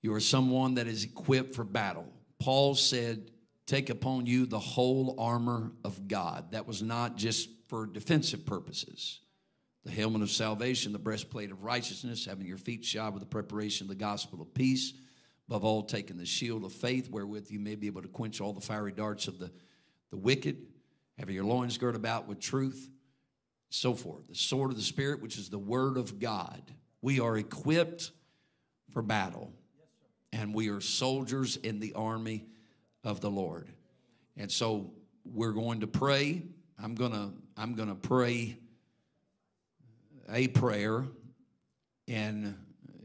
You 0.00 0.12
are 0.14 0.20
someone 0.20 0.74
that 0.74 0.88
is 0.88 1.04
equipped 1.04 1.54
for 1.54 1.62
battle. 1.62 2.12
Paul 2.40 2.74
said, 2.74 3.30
Take 3.66 3.88
upon 3.88 4.26
you 4.26 4.46
the 4.46 4.58
whole 4.58 5.14
armor 5.20 5.70
of 5.84 6.08
God. 6.08 6.50
That 6.50 6.66
was 6.66 6.82
not 6.82 7.16
just 7.16 7.48
for 7.68 7.86
defensive 7.86 8.44
purposes. 8.44 9.20
The 9.84 9.92
helmet 9.92 10.22
of 10.22 10.30
salvation, 10.32 10.92
the 10.92 10.98
breastplate 10.98 11.52
of 11.52 11.62
righteousness, 11.62 12.26
having 12.26 12.46
your 12.46 12.58
feet 12.58 12.84
shod 12.84 13.14
with 13.14 13.22
the 13.22 13.28
preparation 13.28 13.84
of 13.84 13.90
the 13.90 13.94
gospel 13.94 14.42
of 14.42 14.52
peace. 14.54 14.92
Above 15.48 15.64
all, 15.64 15.84
taking 15.84 16.16
the 16.16 16.26
shield 16.26 16.64
of 16.64 16.72
faith, 16.72 17.08
wherewith 17.08 17.48
you 17.48 17.60
may 17.60 17.76
be 17.76 17.86
able 17.86 18.02
to 18.02 18.08
quench 18.08 18.40
all 18.40 18.52
the 18.52 18.60
fiery 18.60 18.90
darts 18.90 19.28
of 19.28 19.38
the, 19.38 19.52
the 20.10 20.16
wicked 20.16 20.56
having 21.22 21.36
your 21.36 21.44
loins 21.44 21.78
girded 21.78 21.94
about 21.94 22.26
with 22.26 22.40
truth, 22.40 22.90
so 23.70 23.94
forth. 23.94 24.26
The 24.26 24.34
sword 24.34 24.72
of 24.72 24.76
the 24.76 24.82
Spirit, 24.82 25.22
which 25.22 25.38
is 25.38 25.50
the 25.50 25.58
word 25.58 25.96
of 25.96 26.18
God. 26.18 26.60
We 27.00 27.20
are 27.20 27.36
equipped 27.36 28.10
for 28.90 29.02
battle, 29.02 29.52
and 30.32 30.52
we 30.52 30.68
are 30.68 30.80
soldiers 30.80 31.54
in 31.54 31.78
the 31.78 31.92
army 31.92 32.46
of 33.04 33.20
the 33.20 33.30
Lord. 33.30 33.68
And 34.36 34.50
so 34.50 34.90
we're 35.24 35.52
going 35.52 35.82
to 35.82 35.86
pray. 35.86 36.42
I'm 36.82 36.96
gonna 36.96 37.30
I'm 37.56 37.76
gonna 37.76 37.94
pray 37.94 38.56
a 40.28 40.48
prayer, 40.48 41.04
and 42.08 42.56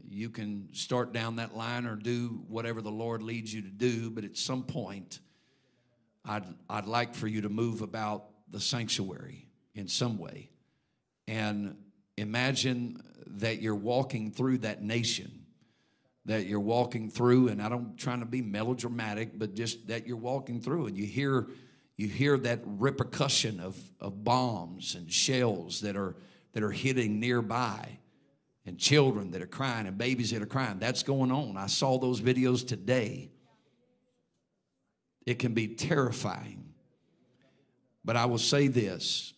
you 0.08 0.28
can 0.28 0.70
start 0.72 1.12
down 1.12 1.36
that 1.36 1.56
line 1.56 1.86
or 1.86 1.94
do 1.94 2.42
whatever 2.48 2.82
the 2.82 2.90
Lord 2.90 3.22
leads 3.22 3.54
you 3.54 3.62
to 3.62 3.70
do. 3.70 4.10
But 4.10 4.24
at 4.24 4.36
some 4.36 4.64
point, 4.64 5.20
I'd, 6.24 6.44
I'd 6.68 6.86
like 6.86 7.14
for 7.14 7.26
you 7.26 7.42
to 7.42 7.48
move 7.48 7.82
about 7.82 8.26
the 8.50 8.60
sanctuary 8.60 9.46
in 9.74 9.88
some 9.88 10.18
way. 10.18 10.50
And 11.26 11.76
imagine 12.16 13.02
that 13.26 13.60
you're 13.60 13.74
walking 13.74 14.30
through 14.30 14.58
that 14.58 14.82
nation 14.82 15.32
that 16.24 16.44
you're 16.44 16.60
walking 16.60 17.08
through 17.08 17.48
and 17.48 17.62
i 17.62 17.68
don't 17.68 17.96
trying 17.96 18.20
to 18.20 18.26
be 18.26 18.42
melodramatic 18.42 19.38
but 19.38 19.54
just 19.54 19.86
that 19.86 20.06
you're 20.06 20.16
walking 20.16 20.60
through 20.60 20.86
and 20.86 20.96
you 20.96 21.06
hear 21.06 21.46
you 21.98 22.06
hear 22.06 22.38
that 22.38 22.60
repercussion 22.64 23.60
of, 23.60 23.76
of 24.00 24.24
bombs 24.24 24.94
and 24.94 25.12
shells 25.12 25.82
that 25.82 25.96
are 25.96 26.16
that 26.52 26.62
are 26.62 26.70
hitting 26.70 27.20
nearby 27.20 27.98
and 28.64 28.78
children 28.78 29.32
that 29.32 29.42
are 29.42 29.46
crying 29.46 29.86
and 29.86 29.98
babies 29.98 30.30
that 30.30 30.40
are 30.40 30.46
crying. 30.46 30.78
That's 30.78 31.02
going 31.02 31.30
on. 31.30 31.56
I 31.56 31.66
saw 31.66 31.98
those 31.98 32.20
videos 32.20 32.66
today 32.66 33.30
it 35.28 35.38
can 35.38 35.52
be 35.54 35.68
terrifying 35.68 36.64
but 38.04 38.16
i 38.16 38.24
will 38.24 38.38
say 38.38 38.68
this 38.68 39.32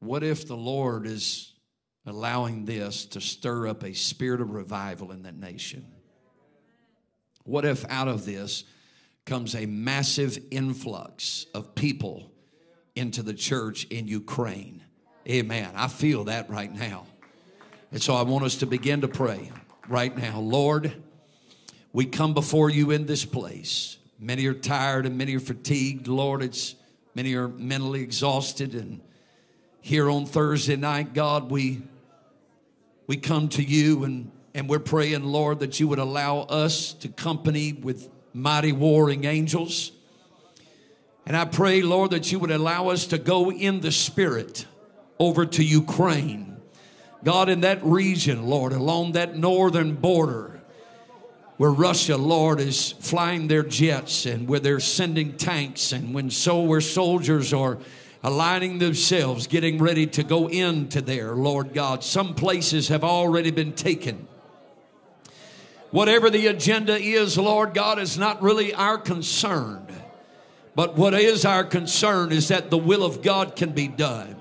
what 0.00 0.22
if 0.22 0.46
the 0.46 0.56
lord 0.56 1.06
is 1.06 1.52
allowing 2.06 2.64
this 2.64 3.06
to 3.06 3.20
stir 3.20 3.66
up 3.68 3.82
a 3.82 3.94
spirit 3.94 4.40
of 4.40 4.50
revival 4.50 5.12
in 5.12 5.22
that 5.22 5.36
nation 5.36 5.86
what 7.44 7.64
if 7.64 7.84
out 7.90 8.08
of 8.08 8.24
this 8.24 8.64
comes 9.24 9.54
a 9.54 9.66
massive 9.66 10.38
influx 10.50 11.46
of 11.54 11.74
people 11.74 12.30
into 12.94 13.22
the 13.22 13.34
church 13.34 13.84
in 13.84 14.06
Ukraine? 14.06 14.82
Amen. 15.28 15.70
I 15.74 15.88
feel 15.88 16.24
that 16.24 16.50
right 16.50 16.72
now. 16.72 17.06
And 17.90 18.02
so 18.02 18.14
I 18.14 18.22
want 18.22 18.44
us 18.44 18.56
to 18.56 18.66
begin 18.66 19.02
to 19.02 19.08
pray 19.08 19.50
right 19.88 20.16
now. 20.16 20.40
Lord, 20.40 20.92
we 21.92 22.06
come 22.06 22.34
before 22.34 22.70
you 22.70 22.90
in 22.90 23.06
this 23.06 23.24
place. 23.24 23.98
Many 24.22 24.46
are 24.46 24.54
tired 24.54 25.04
and 25.04 25.18
many 25.18 25.34
are 25.34 25.40
fatigued. 25.40 26.06
Lord, 26.06 26.44
it's 26.44 26.76
many 27.12 27.34
are 27.34 27.48
mentally 27.48 28.02
exhausted 28.02 28.74
and 28.74 29.00
here 29.80 30.08
on 30.08 30.26
Thursday 30.26 30.76
night, 30.76 31.12
God, 31.12 31.50
we 31.50 31.82
we 33.08 33.16
come 33.16 33.48
to 33.48 33.62
you 33.64 34.04
and 34.04 34.30
and 34.54 34.68
we're 34.68 34.78
praying, 34.78 35.24
Lord, 35.24 35.58
that 35.58 35.80
you 35.80 35.88
would 35.88 35.98
allow 35.98 36.42
us 36.42 36.92
to 36.94 37.08
company 37.08 37.72
with 37.72 38.08
mighty 38.32 38.70
warring 38.70 39.24
angels. 39.24 39.90
And 41.26 41.36
I 41.36 41.44
pray, 41.44 41.82
Lord, 41.82 42.12
that 42.12 42.30
you 42.30 42.38
would 42.38 42.50
allow 42.52 42.90
us 42.90 43.06
to 43.06 43.18
go 43.18 43.50
in 43.50 43.80
the 43.80 43.90
spirit 43.90 44.66
over 45.18 45.46
to 45.46 45.64
Ukraine. 45.64 46.58
God, 47.24 47.48
in 47.48 47.62
that 47.62 47.82
region, 47.84 48.46
Lord, 48.46 48.72
along 48.72 49.12
that 49.12 49.36
northern 49.36 49.94
border 49.94 50.51
where 51.62 51.70
Russia, 51.70 52.16
Lord, 52.16 52.58
is 52.58 52.90
flying 52.90 53.46
their 53.46 53.62
jets 53.62 54.26
and 54.26 54.48
where 54.48 54.58
they're 54.58 54.80
sending 54.80 55.36
tanks, 55.36 55.92
and 55.92 56.12
when 56.12 56.28
so 56.28 56.60
where 56.62 56.80
soldiers 56.80 57.52
are 57.52 57.78
aligning 58.24 58.80
themselves, 58.80 59.46
getting 59.46 59.78
ready 59.78 60.08
to 60.08 60.24
go 60.24 60.48
into 60.48 61.00
there, 61.00 61.36
Lord 61.36 61.72
God. 61.72 62.02
Some 62.02 62.34
places 62.34 62.88
have 62.88 63.04
already 63.04 63.52
been 63.52 63.74
taken. 63.74 64.26
Whatever 65.92 66.30
the 66.30 66.48
agenda 66.48 66.96
is, 66.96 67.38
Lord 67.38 67.74
God, 67.74 68.00
is 68.00 68.18
not 68.18 68.42
really 68.42 68.74
our 68.74 68.98
concern. 68.98 69.86
But 70.74 70.96
what 70.96 71.14
is 71.14 71.44
our 71.44 71.62
concern 71.62 72.32
is 72.32 72.48
that 72.48 72.70
the 72.70 72.76
will 72.76 73.04
of 73.04 73.22
God 73.22 73.54
can 73.54 73.70
be 73.70 73.86
done. 73.86 74.34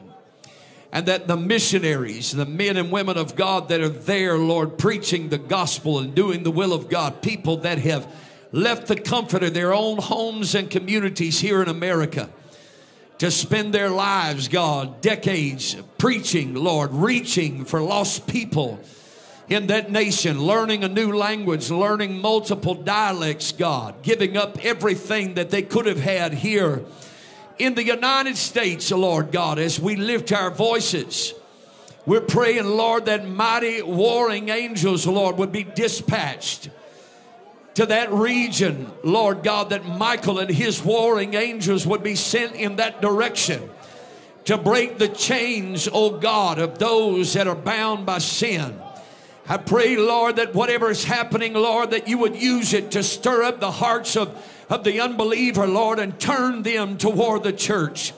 And 0.91 1.05
that 1.05 1.27
the 1.27 1.37
missionaries, 1.37 2.31
the 2.31 2.45
men 2.45 2.75
and 2.75 2.91
women 2.91 3.17
of 3.17 3.35
God 3.35 3.69
that 3.69 3.79
are 3.79 3.89
there, 3.89 4.37
Lord, 4.37 4.77
preaching 4.77 5.29
the 5.29 5.37
gospel 5.37 5.99
and 5.99 6.13
doing 6.13 6.43
the 6.43 6.51
will 6.51 6.73
of 6.73 6.89
God, 6.89 7.21
people 7.21 7.57
that 7.57 7.77
have 7.79 8.13
left 8.51 8.87
the 8.87 8.97
comfort 8.97 9.43
of 9.43 9.53
their 9.53 9.73
own 9.73 9.97
homes 9.97 10.53
and 10.53 10.69
communities 10.69 11.39
here 11.39 11.61
in 11.61 11.69
America 11.69 12.29
to 13.19 13.29
spend 13.29 13.71
their 13.73 13.89
lives, 13.89 14.47
God, 14.47 14.99
decades 14.99 15.75
preaching, 15.97 16.55
Lord, 16.55 16.91
reaching 16.91 17.65
for 17.65 17.79
lost 17.79 18.25
people 18.25 18.79
in 19.47 19.67
that 19.67 19.91
nation, 19.91 20.41
learning 20.41 20.83
a 20.83 20.87
new 20.87 21.13
language, 21.13 21.69
learning 21.69 22.19
multiple 22.19 22.73
dialects, 22.73 23.51
God, 23.51 24.01
giving 24.01 24.37
up 24.37 24.63
everything 24.65 25.35
that 25.35 25.51
they 25.51 25.61
could 25.61 25.85
have 25.85 25.99
had 25.99 26.33
here 26.33 26.83
in 27.61 27.75
the 27.75 27.85
United 27.85 28.35
States, 28.37 28.91
Lord 28.91 29.31
God, 29.31 29.59
as 29.59 29.79
we 29.79 29.95
lift 29.95 30.31
our 30.31 30.49
voices. 30.49 31.35
We're 32.07 32.21
praying, 32.21 32.65
Lord, 32.65 33.05
that 33.05 33.27
mighty 33.27 33.83
warring 33.83 34.49
angels, 34.49 35.05
Lord, 35.05 35.37
would 35.37 35.51
be 35.51 35.63
dispatched 35.63 36.69
to 37.75 37.85
that 37.85 38.11
region, 38.11 38.91
Lord 39.03 39.43
God, 39.43 39.69
that 39.69 39.85
Michael 39.85 40.39
and 40.39 40.49
his 40.49 40.83
warring 40.83 41.35
angels 41.35 41.85
would 41.85 42.01
be 42.01 42.15
sent 42.15 42.55
in 42.55 42.77
that 42.77 42.99
direction 42.99 43.69
to 44.45 44.57
break 44.57 44.97
the 44.97 45.07
chains, 45.07 45.87
oh 45.93 46.17
God, 46.17 46.57
of 46.57 46.79
those 46.79 47.33
that 47.33 47.47
are 47.47 47.55
bound 47.55 48.07
by 48.07 48.17
sin. 48.17 48.81
I 49.47 49.57
pray, 49.57 49.97
Lord, 49.97 50.37
that 50.37 50.55
whatever 50.55 50.89
is 50.89 51.03
happening, 51.03 51.53
Lord, 51.53 51.91
that 51.91 52.07
you 52.07 52.17
would 52.17 52.35
use 52.35 52.73
it 52.73 52.91
to 52.91 53.03
stir 53.03 53.43
up 53.43 53.59
the 53.59 53.71
hearts 53.71 54.15
of, 54.17 54.29
of 54.71 54.85
the 54.85 55.01
unbeliever, 55.01 55.67
Lord, 55.67 55.99
and 55.99 56.17
turn 56.17 56.63
them 56.63 56.97
toward 56.97 57.43
the 57.43 57.51
church. 57.51 58.13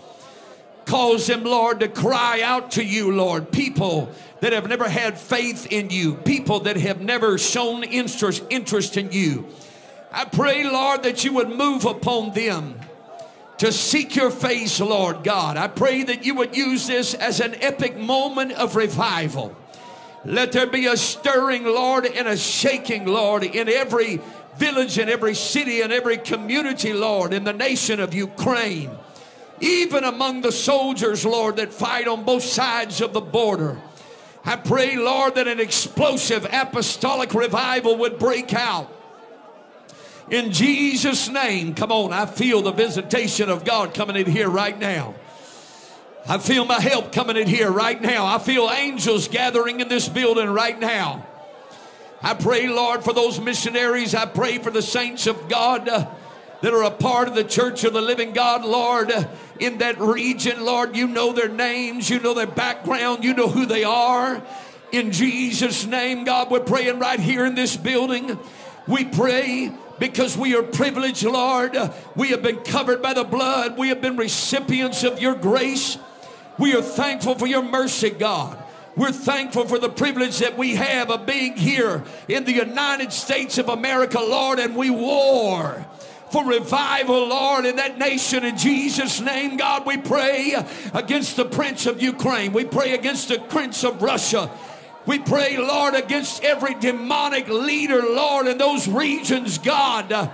Cause 0.85 1.25
them, 1.27 1.43
Lord, 1.43 1.79
to 1.79 1.87
cry 1.87 2.41
out 2.41 2.71
to 2.71 2.83
you, 2.83 3.11
Lord. 3.11 3.51
People 3.51 4.11
that 4.41 4.53
have 4.53 4.69
never 4.69 4.87
had 4.87 5.17
faith 5.17 5.67
in 5.71 5.89
you, 5.89 6.13
people 6.13 6.61
that 6.61 6.77
have 6.77 7.01
never 7.01 7.37
shown 7.39 7.83
interest, 7.83 8.43
interest 8.49 8.97
in 8.97 9.11
you. 9.11 9.47
I 10.11 10.25
pray, 10.25 10.63
Lord, 10.63 11.03
that 11.03 11.23
you 11.23 11.33
would 11.33 11.49
move 11.49 11.85
upon 11.85 12.33
them 12.33 12.79
to 13.57 13.71
seek 13.71 14.15
your 14.15 14.29
face, 14.29 14.79
Lord 14.79 15.23
God. 15.23 15.57
I 15.57 15.67
pray 15.67 16.03
that 16.03 16.23
you 16.23 16.35
would 16.35 16.55
use 16.55 16.85
this 16.85 17.15
as 17.15 17.39
an 17.39 17.55
epic 17.61 17.97
moment 17.97 18.51
of 18.51 18.75
revival. 18.75 19.55
Let 20.25 20.51
there 20.51 20.67
be 20.67 20.85
a 20.85 20.97
stirring, 20.97 21.63
Lord, 21.63 22.05
and 22.05 22.27
a 22.27 22.37
shaking, 22.37 23.05
Lord, 23.05 23.43
in 23.43 23.67
every 23.67 24.21
village 24.57 24.97
and 24.97 25.09
every 25.09 25.35
city 25.35 25.81
and 25.81 25.91
every 25.91 26.17
community, 26.17 26.93
Lord, 26.93 27.33
in 27.33 27.43
the 27.43 27.53
nation 27.53 27.99
of 27.99 28.13
Ukraine. 28.13 28.91
Even 29.59 30.03
among 30.03 30.41
the 30.41 30.51
soldiers, 30.51 31.25
Lord, 31.25 31.57
that 31.57 31.73
fight 31.73 32.07
on 32.07 32.23
both 32.23 32.43
sides 32.43 33.01
of 33.01 33.13
the 33.13 33.21
border. 33.21 33.79
I 34.45 34.57
pray, 34.57 34.97
Lord, 34.97 35.35
that 35.35 35.47
an 35.47 35.59
explosive 35.59 36.45
apostolic 36.51 37.33
revival 37.33 37.97
would 37.97 38.19
break 38.19 38.53
out. 38.53 38.91
In 40.29 40.51
Jesus' 40.51 41.29
name, 41.29 41.75
come 41.75 41.91
on, 41.91 42.11
I 42.11 42.25
feel 42.25 42.61
the 42.61 42.71
visitation 42.71 43.49
of 43.49 43.63
God 43.63 43.93
coming 43.93 44.15
in 44.15 44.25
here 44.25 44.49
right 44.49 44.77
now. 44.77 45.15
I 46.27 46.37
feel 46.37 46.65
my 46.65 46.79
help 46.79 47.11
coming 47.11 47.35
in 47.35 47.47
here 47.47 47.69
right 47.69 48.01
now. 48.01 48.25
I 48.25 48.39
feel 48.39 48.69
angels 48.69 49.27
gathering 49.27 49.81
in 49.81 49.89
this 49.89 50.07
building 50.07 50.49
right 50.49 50.79
now. 50.79 51.25
I 52.23 52.33
pray, 52.33 52.67
Lord, 52.69 53.03
for 53.03 53.11
those 53.11 53.41
missionaries. 53.41 54.15
I 54.15 54.25
pray 54.25 54.57
for 54.57 54.71
the 54.71 54.81
saints 54.81 55.27
of 55.27 55.49
God 55.49 55.89
uh, 55.89 56.09
that 56.61 56.73
are 56.73 56.83
a 56.83 56.91
part 56.91 57.27
of 57.27 57.35
the 57.35 57.43
church 57.43 57.83
of 57.83 57.91
the 57.91 58.01
living 58.01 58.31
God, 58.31 58.63
Lord, 58.63 59.11
uh, 59.11 59.27
in 59.59 59.79
that 59.79 59.99
region. 59.99 60.63
Lord, 60.63 60.95
you 60.95 61.05
know 61.05 61.33
their 61.33 61.49
names, 61.49 62.09
you 62.09 62.21
know 62.21 62.33
their 62.33 62.47
background, 62.47 63.25
you 63.25 63.33
know 63.33 63.49
who 63.49 63.65
they 63.65 63.83
are. 63.83 64.41
In 64.93 65.11
Jesus' 65.11 65.85
name, 65.85 66.23
God, 66.23 66.49
we're 66.49 66.61
praying 66.61 66.99
right 66.99 67.19
here 67.19 67.45
in 67.45 67.55
this 67.55 67.75
building. 67.75 68.39
We 68.87 69.03
pray 69.03 69.73
because 69.99 70.37
we 70.37 70.55
are 70.55 70.63
privileged, 70.63 71.25
Lord. 71.25 71.77
We 72.15 72.29
have 72.29 72.41
been 72.41 72.59
covered 72.59 73.01
by 73.01 73.13
the 73.13 73.25
blood, 73.25 73.77
we 73.77 73.89
have 73.89 73.99
been 73.99 74.15
recipients 74.15 75.03
of 75.03 75.19
your 75.19 75.35
grace. 75.35 75.97
We 76.57 76.73
are 76.73 76.81
thankful 76.81 77.35
for 77.35 77.47
your 77.47 77.63
mercy, 77.63 78.11
God. 78.11 78.62
We're 78.95 79.11
thankful 79.11 79.65
for 79.65 79.79
the 79.79 79.89
privilege 79.89 80.39
that 80.39 80.57
we 80.57 80.75
have 80.75 81.09
of 81.09 81.25
being 81.25 81.57
here 81.57 82.03
in 82.27 82.43
the 82.43 82.53
United 82.53 83.11
States 83.11 83.57
of 83.57 83.69
America, 83.69 84.19
Lord, 84.19 84.59
and 84.59 84.75
we 84.75 84.91
war 84.91 85.85
for 86.31 86.45
revival, 86.45 87.27
Lord, 87.27 87.65
in 87.65 87.77
that 87.77 87.97
nation. 87.97 88.43
In 88.43 88.57
Jesus' 88.57 89.19
name, 89.19 89.57
God, 89.57 89.85
we 89.85 89.97
pray 89.97 90.55
against 90.93 91.37
the 91.37 91.45
prince 91.45 91.85
of 91.85 92.01
Ukraine. 92.01 92.53
We 92.53 92.65
pray 92.65 92.93
against 92.93 93.29
the 93.29 93.39
prince 93.39 93.83
of 93.83 94.01
Russia. 94.01 94.51
We 95.05 95.19
pray, 95.19 95.57
Lord, 95.57 95.95
against 95.95 96.43
every 96.43 96.75
demonic 96.75 97.47
leader, 97.47 98.01
Lord, 98.01 98.47
in 98.47 98.57
those 98.57 98.87
regions, 98.87 99.57
God. 99.57 100.31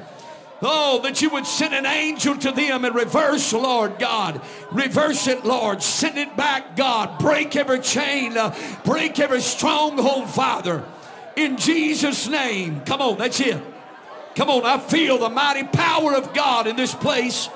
Oh, 0.61 1.01
that 1.03 1.21
you 1.21 1.29
would 1.29 1.47
send 1.47 1.73
an 1.73 1.85
angel 1.85 2.35
to 2.35 2.51
them 2.51 2.83
and 2.83 2.93
reverse, 2.93 3.53
Lord 3.53 3.97
God. 3.97 4.41
Reverse 4.71 5.27
it, 5.27 5.45
Lord. 5.45 5.81
Send 5.81 6.17
it 6.17 6.35
back, 6.35 6.75
God. 6.75 7.17
Break 7.19 7.55
every 7.55 7.79
chain, 7.79 8.37
uh, 8.37 8.55
break 8.83 9.19
every 9.19 9.41
stronghold, 9.41 10.29
Father. 10.29 10.83
In 11.37 11.57
Jesus' 11.57 12.27
name. 12.27 12.81
Come 12.81 13.01
on, 13.01 13.17
that's 13.17 13.39
it. 13.39 13.61
Come 14.35 14.49
on, 14.49 14.65
I 14.65 14.79
feel 14.79 15.17
the 15.17 15.29
mighty 15.29 15.63
power 15.63 16.13
of 16.13 16.33
God 16.33 16.67
in 16.67 16.75
this 16.75 16.93
place. 16.93 17.49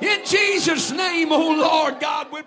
In 0.00 0.24
Jesus' 0.24 0.90
name, 0.90 1.30
oh 1.30 1.52
Lord 1.52 2.00
God, 2.00 2.28
we 2.32 2.40